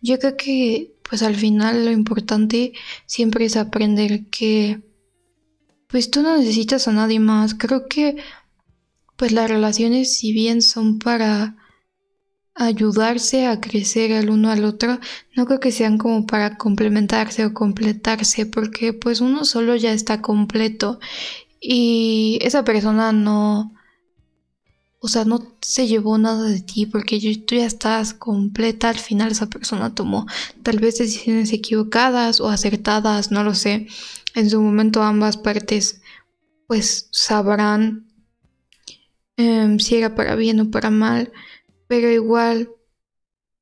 [0.00, 2.72] Yo creo que pues al final lo importante
[3.06, 4.82] siempre es aprender que
[5.86, 7.54] pues tú no necesitas a nadie más.
[7.54, 8.16] Creo que
[9.16, 11.56] pues las relaciones si bien son para
[12.54, 14.98] ayudarse a crecer el uno al otro,
[15.34, 20.20] no creo que sean como para complementarse o completarse, porque pues uno solo ya está
[20.20, 21.00] completo
[21.60, 23.72] y esa persona no,
[25.00, 29.32] o sea, no se llevó nada de ti porque tú ya estás completa, al final
[29.32, 30.26] esa persona tomó
[30.62, 33.86] tal vez decisiones equivocadas o acertadas, no lo sé.
[34.34, 36.00] En su momento ambas partes
[36.66, 38.06] pues sabrán
[39.36, 41.32] em, si era para bien o para mal,
[41.88, 42.70] pero igual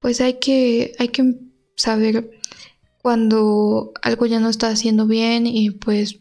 [0.01, 1.35] pues hay que, hay que
[1.77, 2.31] saber
[3.03, 6.21] cuando algo ya no está haciendo bien y pues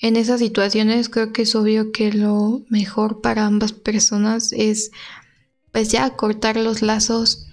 [0.00, 4.90] en esas situaciones creo que es obvio que lo mejor para ambas personas es
[5.72, 7.46] pues ya cortar los lazos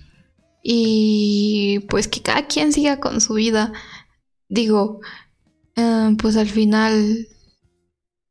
[0.63, 3.73] y pues que cada quien siga con su vida.
[4.49, 5.01] Digo,
[5.77, 7.27] Ah, pues al final,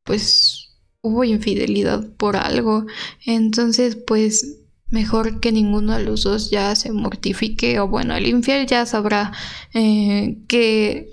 [0.03, 2.85] pues hubo infidelidad por algo.
[3.25, 7.79] Entonces, pues mejor que ninguno de los dos ya se mortifique.
[7.79, 9.31] O bueno, el infiel ya sabrá
[9.73, 11.09] eh, que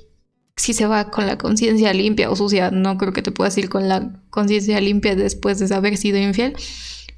[0.57, 3.69] si se va con la conciencia limpia o sucia, no creo que te puedas ir
[3.69, 6.57] con la conciencia limpia después de haber sido infiel.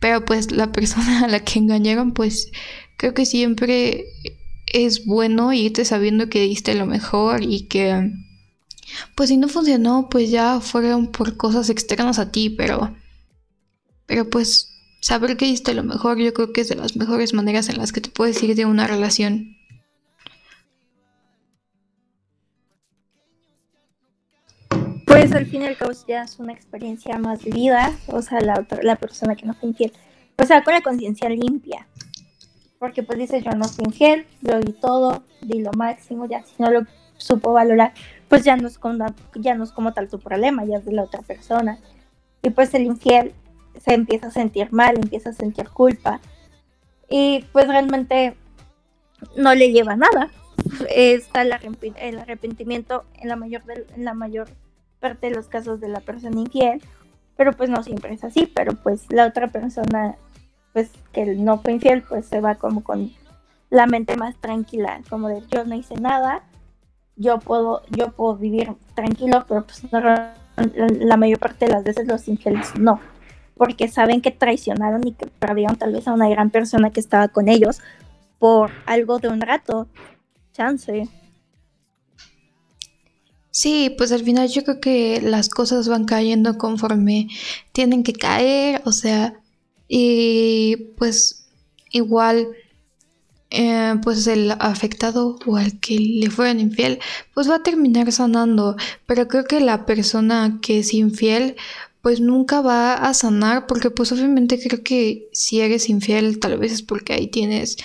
[0.01, 2.51] Pero pues la persona a la que engañaron, pues
[2.97, 4.07] creo que siempre
[4.67, 8.11] es bueno irte sabiendo que diste lo mejor y que
[9.15, 12.95] pues si no funcionó, pues ya fueron por cosas externas a ti, pero...
[14.07, 17.69] Pero pues saber que hiciste lo mejor yo creo que es de las mejores maneras
[17.69, 19.57] en las que te puedes ir de una relación.
[25.07, 28.67] Pues al fin y al cabo ya es una experiencia más vivida, o sea, la,
[28.83, 29.93] la persona que no fue infiel,
[30.37, 31.87] o sea, con la conciencia limpia.
[32.79, 36.55] Porque pues dice yo no fui infiel, lo di todo, di lo máximo, ya si
[36.59, 36.83] no lo
[37.17, 37.95] supo valorar,
[38.29, 40.93] pues ya no es como, ya no es como tal tu problema, ya es de
[40.93, 41.79] la otra persona.
[42.43, 43.33] Y pues el infiel
[43.81, 46.21] se empieza a sentir mal, empieza a sentir culpa.
[47.09, 48.37] Y pues realmente
[49.37, 50.31] no le lleva nada.
[50.91, 51.53] Está el,
[52.19, 53.63] arrepentimiento en la mayor
[53.95, 54.49] en la mayor
[55.01, 56.83] parte de los casos de la persona infiel,
[57.37, 60.17] pero pues no siempre es así, pero pues la otra persona
[60.73, 63.13] pues que no fue infiel pues se va como con
[63.71, 66.43] la mente más tranquila, como de yo no hice nada,
[67.17, 72.29] yo puedo, yo puedo vivir tranquilo, pero pues la, mayor parte de las veces los
[72.29, 73.01] infieles no,
[73.57, 77.29] porque saben que traicionaron y que perdieron tal vez a una gran persona que estaba
[77.29, 77.81] con ellos
[78.39, 79.89] por algo de un rato,
[80.53, 81.09] chance.
[83.51, 87.29] Sí, pues al final yo creo que las cosas van cayendo conforme
[87.73, 89.41] tienen que caer, o sea,
[89.89, 91.49] y pues
[91.91, 92.49] igual
[93.51, 96.99] eh, pues el afectado o al que le fueron infiel,
[97.33, 98.77] pues va a terminar sanando.
[99.07, 101.57] Pero creo que la persona que es infiel,
[102.07, 106.71] pues nunca va a sanar, porque pues obviamente creo que si eres infiel, tal vez
[106.71, 107.79] es porque ahí tienes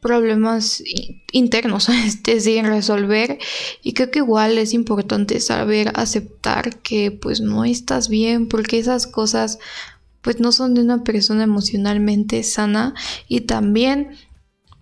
[0.00, 0.82] problemas
[1.30, 3.38] internos este, sin resolver.
[3.84, 9.06] Y creo que igual es importante saber aceptar que pues no estás bien porque esas
[9.06, 9.60] cosas
[10.20, 12.94] pues no son de una persona emocionalmente sana.
[13.28, 14.16] Y también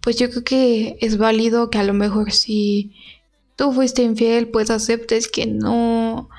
[0.00, 2.94] pues yo creo que es válido que a lo mejor si
[3.54, 6.30] tú fuiste infiel, pues aceptes que no,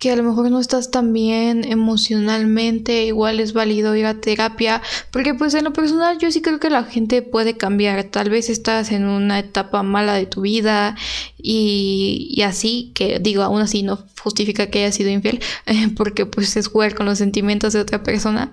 [0.00, 4.80] que a lo mejor no estás tan bien emocionalmente, igual es válido ir a terapia,
[5.10, 8.48] porque pues en lo personal yo sí creo que la gente puede cambiar, tal vez
[8.48, 10.96] estás en una etapa mala de tu vida
[11.36, 15.40] y, así, que digo, aún así no justifica que haya sido infiel,
[15.96, 18.52] porque pues es jugar con los sentimientos de otra persona,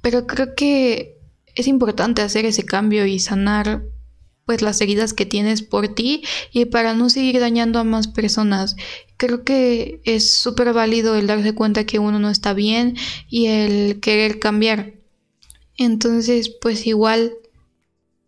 [0.00, 1.18] pero creo que
[1.54, 3.82] es importante hacer ese cambio y sanar
[4.46, 6.22] pues las heridas que tienes por ti
[6.52, 8.76] y para no seguir dañando a más personas.
[9.16, 12.96] Creo que es súper válido el darse cuenta que uno no está bien
[13.28, 14.94] y el querer cambiar.
[15.76, 17.34] Entonces, pues igual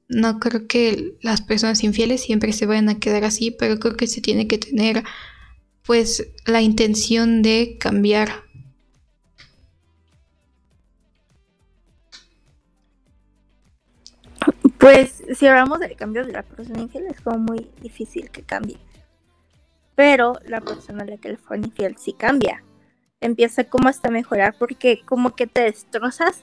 [0.09, 4.09] no creo que las personas infieles siempre se vayan a quedar así, pero creo que
[4.09, 5.05] se tiene que tener
[5.85, 8.49] pues la intención de cambiar
[14.79, 18.79] Pues si hablamos del cambio de la persona infiel es como muy difícil que cambie.
[19.95, 22.63] Pero la persona a la que le fue infiel sí cambia.
[23.21, 26.43] Empieza como hasta mejorar porque como que te destrozas,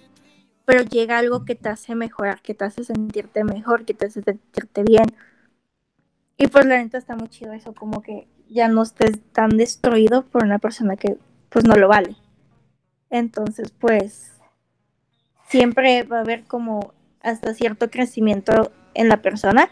[0.66, 4.22] pero llega algo que te hace mejorar, que te hace sentirte mejor, que te hace
[4.22, 5.06] sentirte bien.
[6.38, 10.26] Y pues la neta está muy chido eso, como que ya no estés tan destruido
[10.26, 11.18] por una persona que
[11.50, 12.16] pues no lo vale.
[13.10, 14.34] Entonces pues
[15.48, 16.94] siempre va a haber como
[17.26, 19.69] hasta cierto crecimiento en la persona,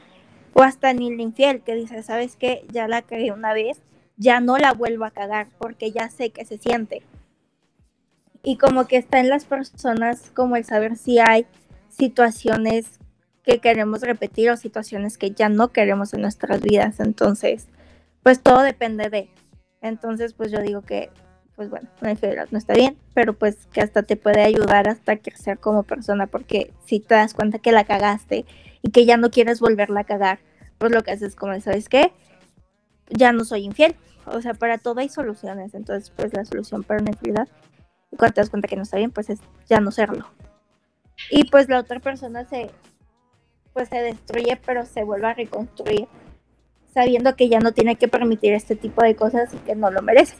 [0.53, 2.65] o hasta en el infiel que dice, ¿sabes qué?
[2.71, 3.81] Ya la cagué una vez,
[4.17, 7.03] ya no la vuelvo a cagar porque ya sé que se siente.
[8.43, 11.45] Y como que está en las personas como el saber si hay
[11.89, 12.99] situaciones
[13.43, 16.99] que queremos repetir o situaciones que ya no queremos en nuestras vidas.
[16.99, 17.67] Entonces,
[18.21, 19.29] pues todo depende de.
[19.81, 21.09] Entonces, pues yo digo que
[21.55, 25.17] pues bueno, una infidelidad no está bien, pero pues que hasta te puede ayudar hasta
[25.17, 28.45] crecer como persona, porque si te das cuenta que la cagaste
[28.81, 30.39] y que ya no quieres volverla a cagar,
[30.79, 32.11] pues lo que haces es como, ¿sabes qué?
[33.09, 33.95] Ya no soy infiel.
[34.25, 37.47] O sea, para todo hay soluciones, entonces pues la solución para una infidelidad,
[38.17, 40.25] cuando te das cuenta que no está bien, pues es ya no serlo.
[41.29, 42.71] Y pues la otra persona se,
[43.73, 46.07] pues se destruye, pero se vuelve a reconstruir,
[46.93, 50.01] sabiendo que ya no tiene que permitir este tipo de cosas y que no lo
[50.01, 50.35] merece.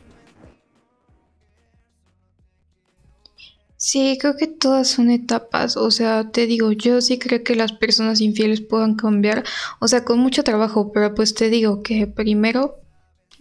[3.86, 7.74] Sí, creo que todas son etapas, o sea, te digo, yo sí creo que las
[7.74, 9.44] personas infieles puedan cambiar,
[9.80, 12.78] o sea, con mucho trabajo, pero pues te digo que primero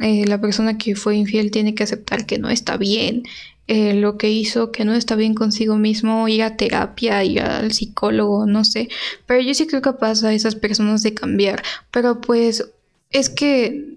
[0.01, 3.23] eh, la persona que fue infiel tiene que aceptar que no está bien,
[3.69, 7.73] eh, lo que hizo, que no está bien consigo mismo, ir a terapia, ir al
[7.73, 8.89] psicólogo, no sé,
[9.27, 11.63] pero yo sí creo que pasa a esas personas de cambiar,
[11.93, 12.69] pero pues
[13.11, 13.97] es que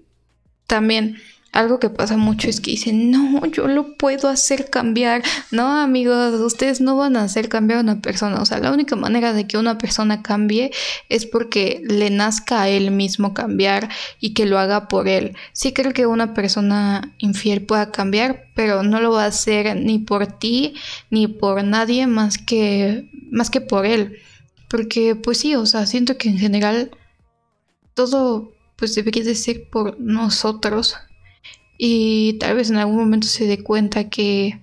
[0.68, 1.16] también
[1.52, 5.22] algo que pasa mucho es que dicen, no, yo lo puedo hacer cambiar.
[5.50, 8.40] No, amigos, ustedes no van a hacer cambiar a una persona.
[8.42, 10.70] O sea, la única manera de que una persona cambie
[11.08, 13.88] es porque le nazca a él mismo cambiar
[14.20, 15.34] y que lo haga por él.
[15.52, 19.98] Sí creo que una persona infiel pueda cambiar, pero no lo va a hacer ni
[19.98, 20.74] por ti
[21.10, 24.18] ni por nadie más que, más que por él.
[24.68, 26.90] Porque, pues sí, o sea, siento que en general
[27.94, 30.96] todo pues debería de ser por nosotros
[31.78, 34.60] y tal vez en algún momento se dé cuenta que,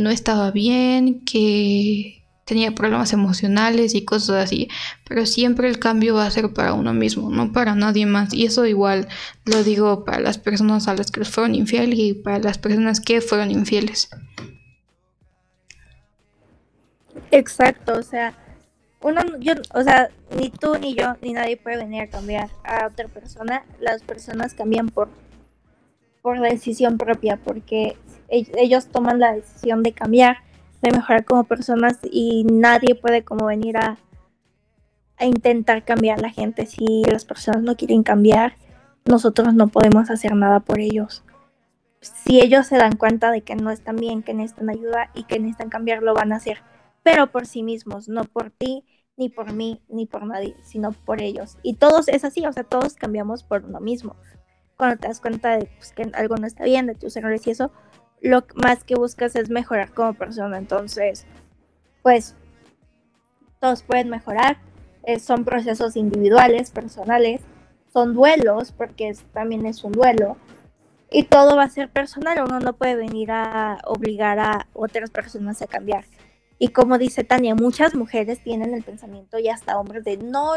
[0.00, 4.68] no estaba bien, que tenía problemas emocionales y cosas así,
[5.08, 8.32] pero siempre el cambio va a ser para uno mismo, no para nadie más.
[8.32, 9.08] Y eso igual
[9.44, 13.20] lo digo para las personas a las que fueron infieles y para las personas que
[13.20, 14.10] fueron infieles.
[17.32, 18.34] Exacto, o sea,
[19.02, 22.86] uno, yo, o sea, ni tú ni yo ni nadie puede venir a cambiar a
[22.86, 23.64] otra persona.
[23.80, 25.08] Las personas cambian por
[26.22, 27.96] por decisión propia, porque
[28.28, 30.38] ellos toman la decisión de cambiar,
[30.82, 33.98] de mejorar como personas y nadie puede como venir a,
[35.16, 36.66] a intentar cambiar a la gente.
[36.66, 38.54] Si las personas no quieren cambiar,
[39.04, 41.24] nosotros no podemos hacer nada por ellos.
[42.00, 45.38] Si ellos se dan cuenta de que no están bien, que necesitan ayuda y que
[45.38, 46.58] necesitan cambiar, lo van a hacer,
[47.02, 48.84] pero por sí mismos, no por ti,
[49.18, 51.58] ni por mí, ni por nadie, sino por ellos.
[51.62, 54.16] Y todos es así, o sea, todos cambiamos por uno mismo
[54.80, 57.50] cuando te das cuenta de pues, que algo no está bien, de tus errores y
[57.50, 57.70] eso,
[58.22, 60.56] lo más que buscas es mejorar como persona.
[60.56, 61.26] Entonces,
[62.02, 62.34] pues,
[63.60, 64.56] todos pueden mejorar.
[65.02, 67.42] Eh, son procesos individuales, personales,
[67.92, 70.38] son duelos, porque también es un duelo.
[71.10, 75.60] Y todo va a ser personal, uno no puede venir a obligar a otras personas
[75.60, 76.04] a cambiar.
[76.58, 80.54] Y como dice Tania, muchas mujeres tienen el pensamiento y hasta hombres de no,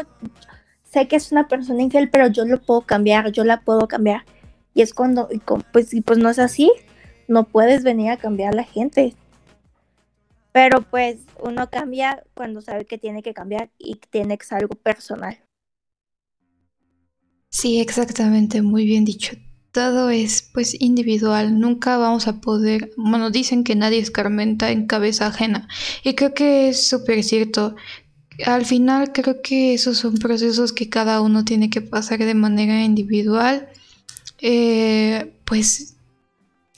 [0.94, 4.24] sé que es una persona infiel, pero yo lo puedo cambiar, yo la puedo cambiar.
[4.74, 5.28] Y es cuando,
[5.72, 6.72] pues, y pues no es así,
[7.28, 9.14] no puedes venir a cambiar a la gente.
[10.52, 14.74] Pero pues uno cambia cuando sabe que tiene que cambiar y tiene que ser algo
[14.76, 15.38] personal.
[17.50, 19.36] Sí, exactamente, muy bien dicho.
[19.72, 25.26] todo es pues individual, nunca vamos a poder, bueno, dicen que nadie escarmenta en cabeza
[25.26, 25.68] ajena
[26.04, 27.74] y creo que es súper cierto.
[28.46, 32.82] Al final creo que esos son procesos que cada uno tiene que pasar de manera
[32.82, 33.68] individual.
[34.40, 35.96] Eh, pues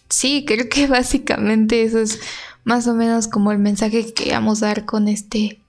[0.09, 2.21] sí, creo que básicamente eso es
[2.65, 5.61] más o menos como el mensaje que queríamos dar con este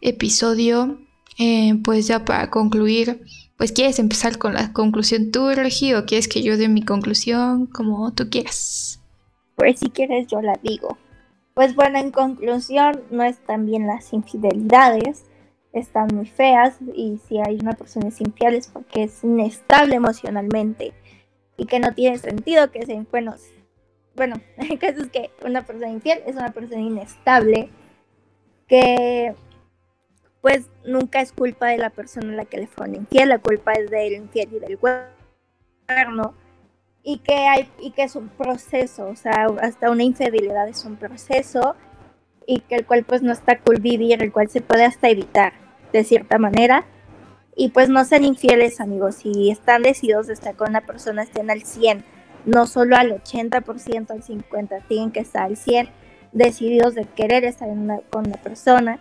[0.00, 0.98] episodio.
[1.38, 3.22] Eh, pues ya para concluir,
[3.56, 7.66] pues quieres empezar con la conclusión tú, Regi, o quieres que yo dé mi conclusión,
[7.66, 9.00] como tú quieras.
[9.56, 10.98] Pues si quieres yo la digo.
[11.60, 15.26] Pues bueno, en conclusión, no están bien las infidelidades,
[15.74, 20.94] están muy feas y si hay una persona infiel es porque es inestable emocionalmente
[21.58, 23.42] y que no tiene sentido que sean buenos.
[24.16, 27.68] Bueno, el caso es que una persona infiel es una persona inestable
[28.66, 29.34] que
[30.40, 33.74] pues nunca es culpa de la persona a la que le fueron infiel, la culpa
[33.74, 36.34] es del infiel y del cuerno.
[37.02, 40.96] Y que, hay, y que es un proceso, o sea, hasta una infidelidad es un
[40.96, 41.74] proceso
[42.46, 45.54] y que el cual pues no está cool vivir, el cual se puede hasta evitar
[45.92, 46.84] de cierta manera.
[47.56, 51.50] Y pues no sean infieles, amigos, si están decididos de estar con una persona, estén
[51.50, 52.04] al 100,
[52.44, 55.88] no solo al 80%, al 50%, tienen que estar al 100,
[56.32, 57.68] decididos de querer estar
[58.10, 59.00] con una persona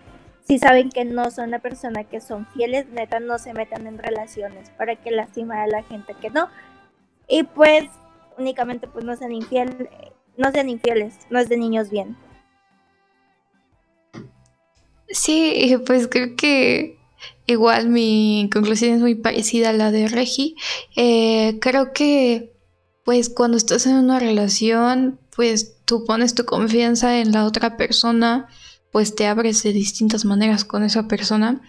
[0.49, 3.99] si saben que no son la persona que son fieles, neta, no se metan en
[3.99, 6.49] relaciones para que lastimar a la gente que no.
[7.29, 7.85] Y pues
[8.37, 9.89] únicamente pues no sean infieles,
[10.37, 12.17] no sean infieles, no es de niños bien.
[15.09, 16.97] Sí, pues creo que
[17.45, 20.55] igual mi conclusión es muy parecida a la de Regi.
[20.95, 22.53] Eh, creo que
[23.03, 28.47] pues cuando estás en una relación, pues tú pones tu confianza en la otra persona
[28.91, 31.61] pues te abres de distintas maneras con esa persona.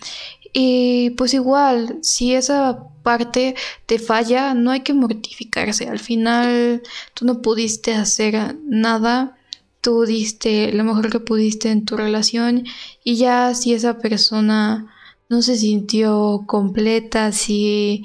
[0.52, 3.54] Y pues igual, si esa parte
[3.86, 5.88] te falla, no hay que mortificarse.
[5.88, 6.82] Al final
[7.14, 9.36] tú no pudiste hacer nada,
[9.80, 12.64] tú diste lo mejor que pudiste en tu relación
[13.04, 14.92] y ya si esa persona
[15.28, 18.04] no se sintió completa, si,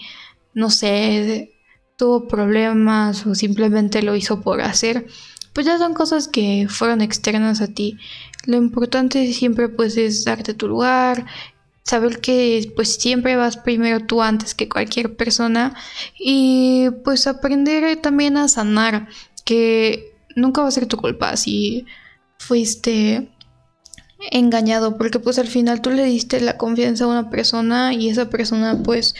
[0.53, 1.53] no sé,
[1.97, 5.07] tuvo problemas o simplemente lo hizo por hacer,
[5.53, 7.97] pues ya son cosas que fueron externas a ti.
[8.45, 11.25] Lo importante siempre pues es darte tu lugar,
[11.86, 15.75] saber que pues siempre vas primero tú antes que cualquier persona
[16.19, 19.07] y pues aprender también a sanar,
[19.45, 21.86] que nunca va a ser tu culpa si
[22.39, 23.29] fuiste
[24.31, 28.29] engañado, porque pues al final tú le diste la confianza a una persona y esa
[28.29, 29.13] persona pues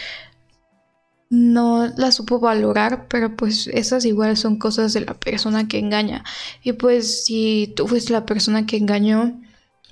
[1.30, 6.24] no la supo valorar, pero pues esas igual son cosas de la persona que engaña.
[6.64, 9.40] Y pues si tú fuiste la persona que engañó,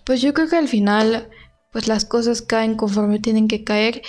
[0.05, 1.29] pues yo creo que al final,
[1.73, 4.03] pues las cosas caen conforme tienen que caer.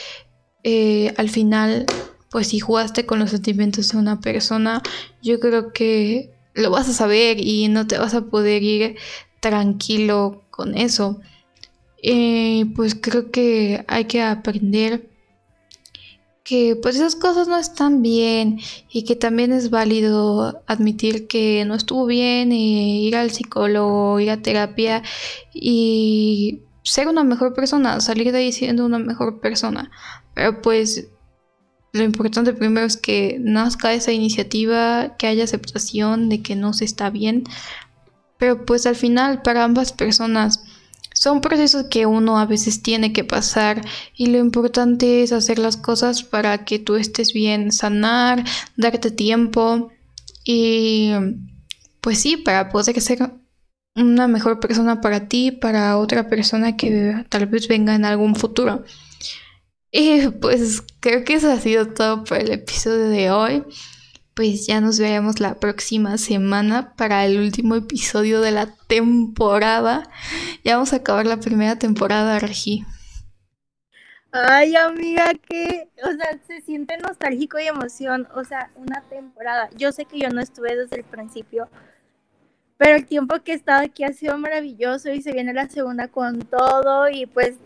[0.62, 1.86] Eh, al final,
[2.30, 4.82] pues si jugaste con los sentimientos de una persona,
[5.22, 8.96] yo creo que lo vas a saber y no te vas a poder ir
[9.40, 11.20] tranquilo con eso.
[12.02, 15.08] Eh, pues creo que hay que aprender
[16.44, 18.60] que pues esas cosas no están bien
[18.92, 24.30] y que también es válido admitir que no estuvo bien y ir al psicólogo, ir
[24.30, 25.02] a terapia
[25.54, 29.90] y ser una mejor persona, salir de ahí siendo una mejor persona.
[30.34, 31.08] Pero pues
[31.92, 36.84] lo importante primero es que nazca esa iniciativa, que haya aceptación de que no se
[36.84, 37.44] está bien.
[38.38, 40.64] Pero pues al final para ambas personas
[41.14, 43.80] son procesos que uno a veces tiene que pasar
[44.16, 48.44] y lo importante es hacer las cosas para que tú estés bien, sanar,
[48.76, 49.92] darte tiempo
[50.44, 51.12] y
[52.00, 53.32] pues sí, para poder ser
[53.94, 58.84] una mejor persona para ti, para otra persona que tal vez venga en algún futuro.
[59.90, 63.64] Y pues creo que eso ha sido todo por el episodio de hoy
[64.34, 70.02] pues ya nos veremos la próxima semana para el último episodio de la temporada.
[70.64, 72.84] Ya vamos a acabar la primera temporada, Regi.
[74.32, 79.70] Ay, amiga, que, o sea, se siente nostálgico y emoción, o sea, una temporada.
[79.76, 81.68] Yo sé que yo no estuve desde el principio,
[82.76, 86.08] pero el tiempo que he estado aquí ha sido maravilloso y se viene la segunda
[86.08, 87.58] con todo y pues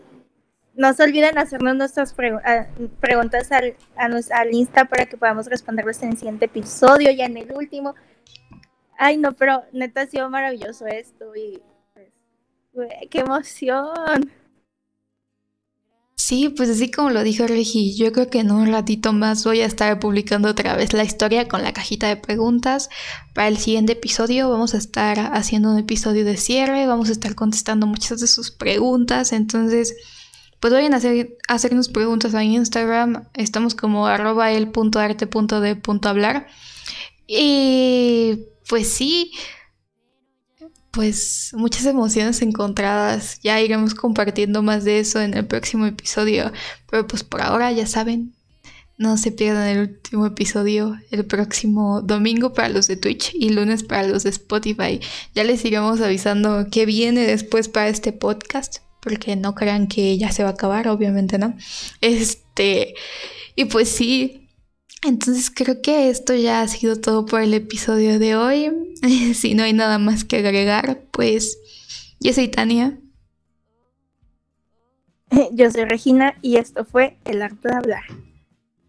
[0.75, 6.17] no se olviden hacernos nuestras preguntas al, al Insta para que podamos responderlas en el
[6.17, 7.95] siguiente episodio, ya en el último.
[8.97, 11.61] Ay, no, pero neta ha sido maravilloso esto y
[12.73, 14.31] pues, qué emoción.
[16.19, 19.61] Sí, pues así como lo dijo Regi, yo creo que en un ratito más voy
[19.61, 22.89] a estar publicando otra vez la historia con la cajita de preguntas.
[23.33, 27.35] Para el siguiente episodio vamos a estar haciendo un episodio de cierre, vamos a estar
[27.35, 29.95] contestando muchas de sus preguntas, entonces
[30.59, 33.23] pues vayan a hacer, hacernos preguntas a Instagram.
[33.33, 34.99] Estamos como arroba punto.
[37.27, 39.31] Y pues sí,
[40.91, 43.39] pues muchas emociones encontradas.
[43.41, 46.51] Ya iremos compartiendo más de eso en el próximo episodio.
[46.89, 48.33] Pero pues por ahora ya saben,
[48.99, 53.83] no se pierdan el último episodio el próximo domingo para los de Twitch y lunes
[53.83, 54.99] para los de Spotify.
[55.33, 60.33] Ya les iremos avisando qué viene después para este podcast, porque no crean que ya
[60.33, 61.55] se va a acabar, obviamente no.
[62.01, 62.93] Este,
[63.55, 64.38] y pues sí,
[65.03, 68.71] entonces creo que esto ya ha sido todo por el episodio de hoy.
[69.33, 71.57] si no hay nada más que agregar, pues
[72.19, 72.99] yo soy Tania.
[75.53, 78.03] Yo soy Regina y esto fue El Arte de Hablar.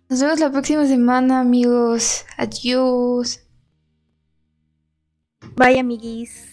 [0.09, 2.25] Nos vemos la próxima semana, amigos.
[2.37, 3.41] Adiós.
[5.57, 6.50] Bye, amiguis.